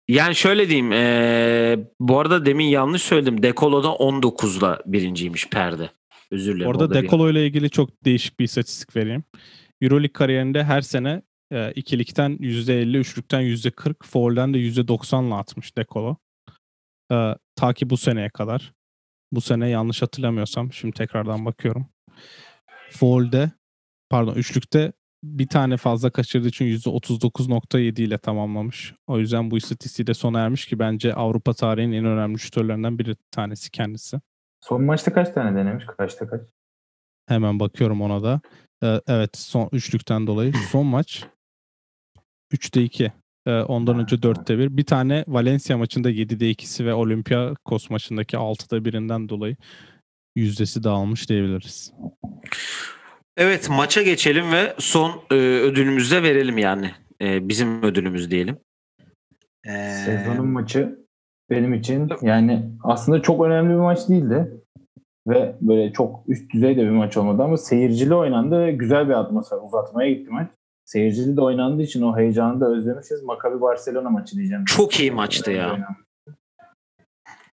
[0.07, 0.91] Yani şöyle diyeyim.
[0.91, 3.43] e, bu arada demin yanlış söyledim.
[3.43, 5.89] Dekolo'da 19'la birinciymiş perde.
[6.31, 6.71] Özür dilerim.
[6.71, 9.23] Orada Dekolo ile ilgili çok değişik bir istatistik vereyim.
[9.81, 11.21] Euroleague kariyerinde her sene
[11.51, 16.15] e, ikilikten %50, üçlükten %40, foul'den de %90'la atmış Dekolo.
[17.11, 18.73] E, ta ki bu seneye kadar.
[19.31, 21.87] Bu sene yanlış hatırlamıyorsam şimdi tekrardan bakıyorum.
[22.91, 23.51] Foul'de
[24.09, 24.93] pardon üçlükte
[25.23, 28.93] bir tane fazla kaçırdığı için %39.7 ile tamamlamış.
[29.07, 33.15] O yüzden bu istatistiği de sona ermiş ki bence Avrupa tarihinin en önemli şutörlerinden bir
[33.31, 34.19] tanesi kendisi.
[34.61, 35.85] Son maçta kaç tane denemiş?
[35.97, 36.41] Kaçta kaç?
[37.27, 38.41] Hemen bakıyorum ona da.
[38.83, 40.53] Ee, evet son üçlükten dolayı.
[40.71, 41.27] Son maç
[42.53, 43.11] 3'te 2.
[43.45, 44.77] Ee, ondan önce 4'te 1.
[44.77, 49.55] Bir tane Valencia maçında 7'de 2'si ve Olympiakos maçındaki 6'da 1'inden dolayı
[50.35, 51.93] yüzdesi dağılmış diyebiliriz.
[53.37, 56.91] Evet maça geçelim ve son e, ödülümüzü de verelim yani.
[57.21, 58.57] E, bizim ödülümüz diyelim.
[59.65, 60.99] E, Sezonun maçı
[61.49, 64.51] benim için yani aslında çok önemli bir maç değildi.
[65.27, 69.13] Ve böyle çok üst düzey de bir maç olmadı ama seyircili oynandı ve güzel bir
[69.13, 69.57] atmosfer.
[69.57, 70.47] Uzatmaya gitti maç.
[70.87, 73.23] Seyircili de oynandığı için o heyecanı da özlemişiz.
[73.23, 74.65] Maccabi Barcelona maçı diyeceğim.
[74.65, 75.95] Çok iyi maçtı ya.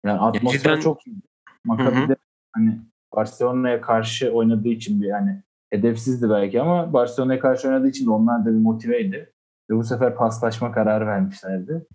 [0.04, 1.16] Yani atmosfer Cidden- çok iyi.
[1.64, 2.16] Maccabi de
[2.52, 2.80] hani
[3.16, 8.44] Barcelona'ya karşı oynadığı için bir yani hedefsizdi belki ama Barcelona'ya karşı oynadığı için de onlar
[8.44, 9.32] da bir motiveydi.
[9.70, 11.86] Ve bu sefer paslaşma kararı vermişlerdi.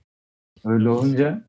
[0.65, 1.41] Öyle olunca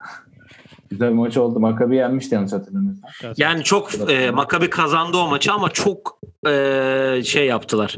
[0.90, 1.60] güzel bir maç oldu.
[1.60, 3.10] Maccabi yenmişti yanlış hatırlamıyorsam.
[3.36, 7.96] Yani çok e, Maccabi kazandı o maçı ama çok e, şey yaptılar.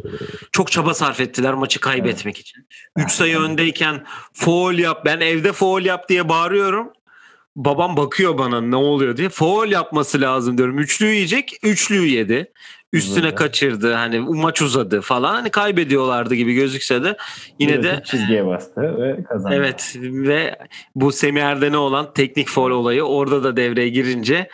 [0.52, 2.66] Çok çaba sarf ettiler maçı kaybetmek için.
[2.96, 5.02] 3 sayı öndeyken foul yap.
[5.04, 6.92] Ben evde foul yap diye bağırıyorum.
[7.56, 9.28] Babam bakıyor bana ne oluyor diye.
[9.28, 10.78] Foul yapması lazım diyorum.
[10.78, 11.58] Üçlüyü yiyecek.
[11.62, 12.52] Üçlüyü yedi.
[12.92, 13.34] Üstüne Uzadı.
[13.34, 13.94] kaçırdı.
[13.94, 15.34] Hani maç uzadı falan.
[15.34, 17.16] Hani kaybediyorlardı gibi gözükse de
[17.58, 19.54] yine Biraz de çizgiye bastı ve kazandı.
[19.54, 20.56] Evet ve
[20.94, 24.48] bu Semih Erden'e olan teknik foul olayı orada da devreye girince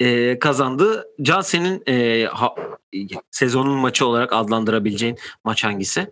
[0.00, 1.04] e, kazandı.
[1.22, 2.54] Can senin e, ha-
[3.30, 6.10] sezonun maçı olarak adlandırabileceğin maç hangisi?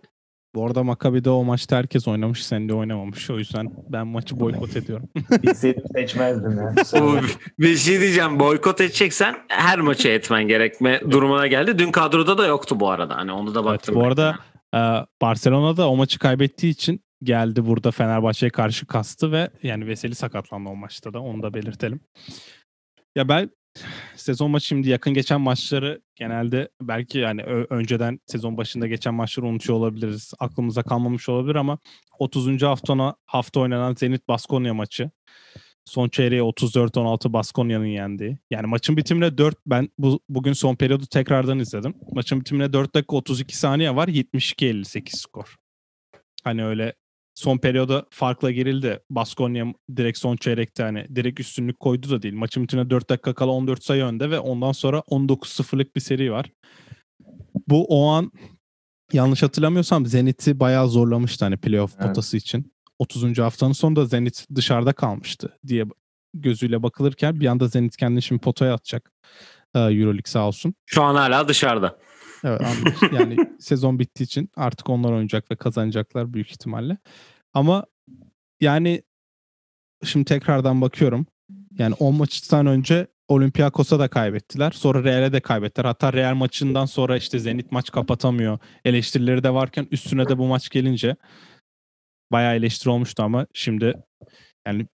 [0.55, 3.29] Bu arada Maccabi'de o maçta herkes oynamış, sen de oynamamış.
[3.29, 5.09] O yüzden ben maçı boykot ediyorum.
[5.43, 6.73] Bilseydim seçmezdim ya.
[7.01, 7.17] Bu,
[7.59, 11.79] bir şey diyeceğim boykot edeceksen her maçı etmen gerekme durumuna geldi.
[11.79, 13.15] Dün kadroda da yoktu bu arada.
[13.17, 13.95] Hani onu da Evet, baktım.
[13.95, 14.05] bu ben.
[14.05, 14.39] arada
[14.75, 14.79] e,
[15.21, 20.75] Barcelona'da o maçı kaybettiği için geldi burada Fenerbahçe'ye karşı kastı ve yani Veseli sakatlandı o
[20.75, 21.99] maçta da onu da belirtelim.
[23.15, 23.49] Ya ben
[24.15, 29.79] sezon maçı şimdi yakın geçen maçları genelde belki yani önceden sezon başında geçen maçları unutuyor
[29.79, 30.33] olabiliriz.
[30.39, 31.77] Aklımıza kalmamış olabilir ama
[32.19, 32.63] 30.
[32.63, 35.11] haftana hafta oynanan Zenit Baskonya maçı.
[35.85, 38.37] Son çeyreğe 34-16 Baskonya'nın yendiği.
[38.51, 41.93] Yani maçın bitimine 4 ben bu, bugün son periyodu tekrardan izledim.
[42.11, 44.07] Maçın bitimine 4 dakika 32 saniye var.
[44.07, 45.55] 72-58 skor.
[46.43, 46.93] Hani öyle
[47.39, 48.99] son periyoda farkla girildi.
[49.09, 49.65] Baskonya
[49.95, 52.33] direkt son çeyrekte hani direkt üstünlük koydu da değil.
[52.33, 56.45] Maçın bitimine 4 dakika kala 14 sayı önde ve ondan sonra 19-0'lık bir seri var.
[57.67, 58.31] Bu o an
[59.13, 62.07] yanlış hatırlamıyorsam Zenit'i bayağı zorlamıştı hani playoff Evet.
[62.07, 62.73] potası için.
[62.99, 63.37] 30.
[63.39, 65.85] haftanın sonunda Zenit dışarıda kalmıştı diye
[66.33, 69.11] gözüyle bakılırken bir anda Zenit kendini şimdi potaya atacak.
[69.75, 70.73] Euroleague sağ olsun.
[70.85, 71.99] Şu an hala dışarıda.
[72.43, 72.93] Evet anladım.
[73.11, 76.97] yani sezon bittiği için artık onlar oynayacak ve kazanacaklar büyük ihtimalle.
[77.53, 77.85] Ama
[78.61, 79.03] yani
[80.03, 81.25] şimdi tekrardan bakıyorum.
[81.77, 84.71] Yani 10 maçtan önce Olympiakos'a da kaybettiler.
[84.71, 85.85] Sonra Real'e de kaybettiler.
[85.85, 88.59] Hatta Real maçından sonra işte Zenit maç kapatamıyor.
[88.85, 91.15] Eleştirileri de varken üstüne de bu maç gelince
[92.31, 93.93] bayağı eleştiri olmuştu ama şimdi
[94.67, 94.87] yani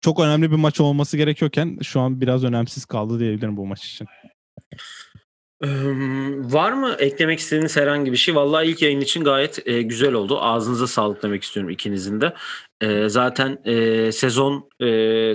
[0.00, 4.06] çok önemli bir maç olması gerekiyorken şu an biraz önemsiz kaldı diyebilirim bu maç için.
[6.52, 8.34] Var mı eklemek istediğiniz herhangi bir şey?
[8.34, 10.40] Vallahi ilk yayın için gayet e, güzel oldu.
[10.40, 12.34] Ağzınıza sağlık demek istiyorum ikinizin de.
[12.80, 14.70] E, zaten e, sezon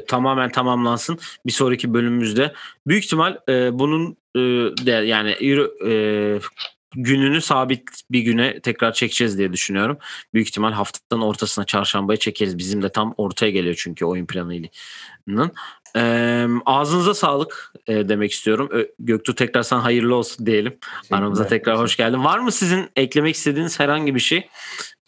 [0.07, 1.19] tamamen tamamlansın.
[1.45, 2.53] Bir sonraki bölümümüzde
[2.87, 3.37] büyük ihtimal
[3.79, 4.17] bunun
[4.85, 5.35] yani
[6.95, 9.97] gününü sabit bir güne tekrar çekeceğiz diye düşünüyorum.
[10.33, 12.57] Büyük ihtimal haftanın ortasına çarşambaya çekeriz.
[12.57, 15.51] Bizim de tam ortaya geliyor çünkü oyun planının.
[15.95, 18.69] Ee, ağzınıza sağlık e, demek istiyorum.
[18.99, 20.77] Göktuğ tekrar sana hayırlı olsun diyelim.
[21.11, 22.23] Aramıza tekrar hoş geldin.
[22.23, 24.49] Var mı sizin eklemek istediğiniz herhangi bir şey?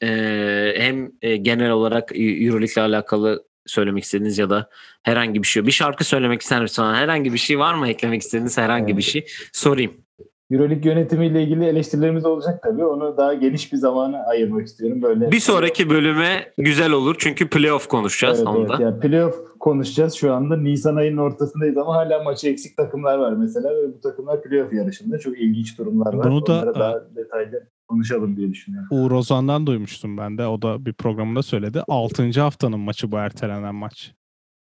[0.03, 4.69] Ee, hem e, genel olarak Euroleague ile alakalı söylemek istediğiniz ya da
[5.03, 5.65] herhangi bir şey.
[5.67, 6.83] Bir şarkı söylemek ister misin?
[6.83, 9.27] Herhangi bir şey var mı eklemek istediğiniz herhangi bir şey?
[9.53, 10.07] Sorayım.
[10.52, 12.86] Euroleague yönetimiyle ilgili eleştirilerimiz olacak tabii.
[12.86, 15.02] Onu daha geniş bir zamana ayırmak istiyorum.
[15.02, 18.74] Böyle bir sonraki bölüme güzel olur çünkü playoff konuşacağız evet, onda.
[18.74, 20.58] Evet, yani playoff konuşacağız şu anda.
[20.58, 25.20] Nisan ayının ortasındayız ama hala maçı eksik takımlar var mesela ve bu takımlar playoff yarışında.
[25.20, 26.32] Çok ilginç durumlar var.
[26.32, 28.88] Bunu da Onlara daha detaylı konuşalım diye düşünüyorum.
[28.91, 30.48] Uğur Ozan'dan duymuştum ben de.
[30.48, 31.84] O da bir programında söyledi.
[31.88, 32.41] 6.
[32.41, 34.14] haftanın maçı bu ertelenen maç.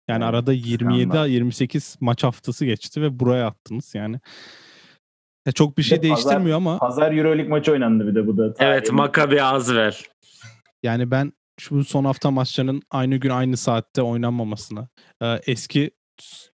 [0.08, 3.96] Yani evet, arada 27-28 maç haftası geçti ve buraya attınız.
[3.96, 4.20] Yani
[5.46, 6.80] ya çok bir şey değiştirmiyor pazar, ama.
[6.80, 8.54] Pazar Euroleague maçı oynandı bir de bu da.
[8.60, 9.96] Evet Maccabi Azvel.
[10.84, 14.88] Yani ben şu son hafta maçlarının aynı gün aynı saatte oynanmamasını,
[15.48, 15.92] eski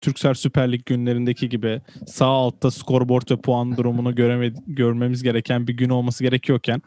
[0.02, 5.78] Türksel Süper Lig günlerindeki gibi sağ altta scoreboard ve puan durumunu göreme, görmemiz gereken bir
[5.78, 6.82] gün olması gerekiyorken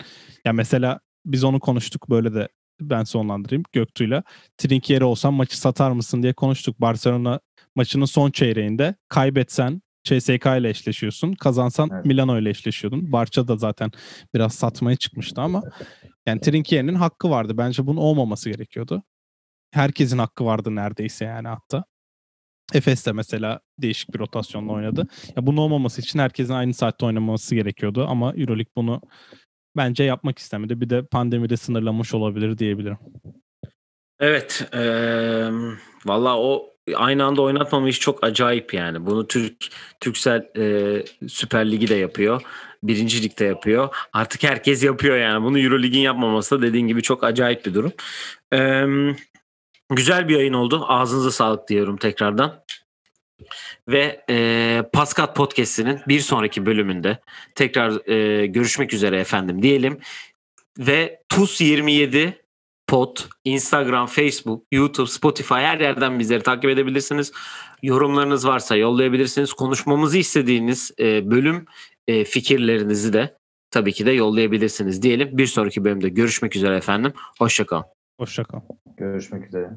[0.44, 2.48] ya mesela biz onu konuştuk böyle de
[2.80, 4.22] ben sonlandırayım Göktuğ'yla.
[4.58, 6.80] Trinkieri olsan maçı satar mısın diye konuştuk.
[6.80, 7.40] Barcelona
[7.76, 11.32] maçının son çeyreğinde kaybetsen CSK ile eşleşiyorsun.
[11.32, 12.04] Kazansan evet.
[12.04, 13.12] Milano ile eşleşiyordun.
[13.12, 13.90] Barça da zaten
[14.34, 15.62] biraz satmaya çıkmıştı ama
[16.26, 17.58] yani Trinkieri'nin hakkı vardı.
[17.58, 19.02] Bence bunun olmaması gerekiyordu.
[19.70, 21.84] Herkesin hakkı vardı neredeyse yani hatta.
[22.74, 25.06] Efes de mesela değişik bir rotasyonla oynadı.
[25.36, 29.00] Ya bunun olmaması için herkesin aynı saatte oynaması gerekiyordu ama EuroLeague bunu
[29.76, 30.80] bence yapmak istemedi.
[30.80, 32.98] Bir de pandemide sınırlamış olabilir diyebilirim.
[34.20, 34.68] Evet.
[34.74, 35.50] Ee,
[36.06, 39.06] Valla o aynı anda oynatmama iş çok acayip yani.
[39.06, 39.68] Bunu Türk
[40.00, 42.42] Türksel e, Süper Ligi de yapıyor.
[42.82, 43.88] Birinci Lig'de yapıyor.
[44.12, 45.44] Artık herkes yapıyor yani.
[45.44, 47.92] Bunu Euro Lig'in yapmaması da dediğin gibi çok acayip bir durum.
[48.52, 48.84] Ee,
[49.90, 50.84] güzel bir yayın oldu.
[50.88, 52.64] Ağzınıza sağlık diyorum tekrardan.
[53.88, 57.18] Ve e, Pascal Podcast'inin bir sonraki bölümünde
[57.54, 60.00] tekrar e, görüşmek üzere efendim diyelim.
[60.78, 62.41] Ve TUS 27
[62.92, 67.32] Pod, Instagram, Facebook, YouTube, Spotify her yerden bizleri takip edebilirsiniz.
[67.82, 69.52] Yorumlarınız varsa yollayabilirsiniz.
[69.52, 71.64] Konuşmamızı istediğiniz e, bölüm
[72.06, 73.36] e, fikirlerinizi de
[73.70, 75.38] tabii ki de yollayabilirsiniz diyelim.
[75.38, 77.12] Bir sonraki bölümde görüşmek üzere efendim.
[77.38, 77.84] Hoşçakalın.
[78.20, 78.62] Hoşçakalın.
[78.96, 79.70] Görüşmek üzere.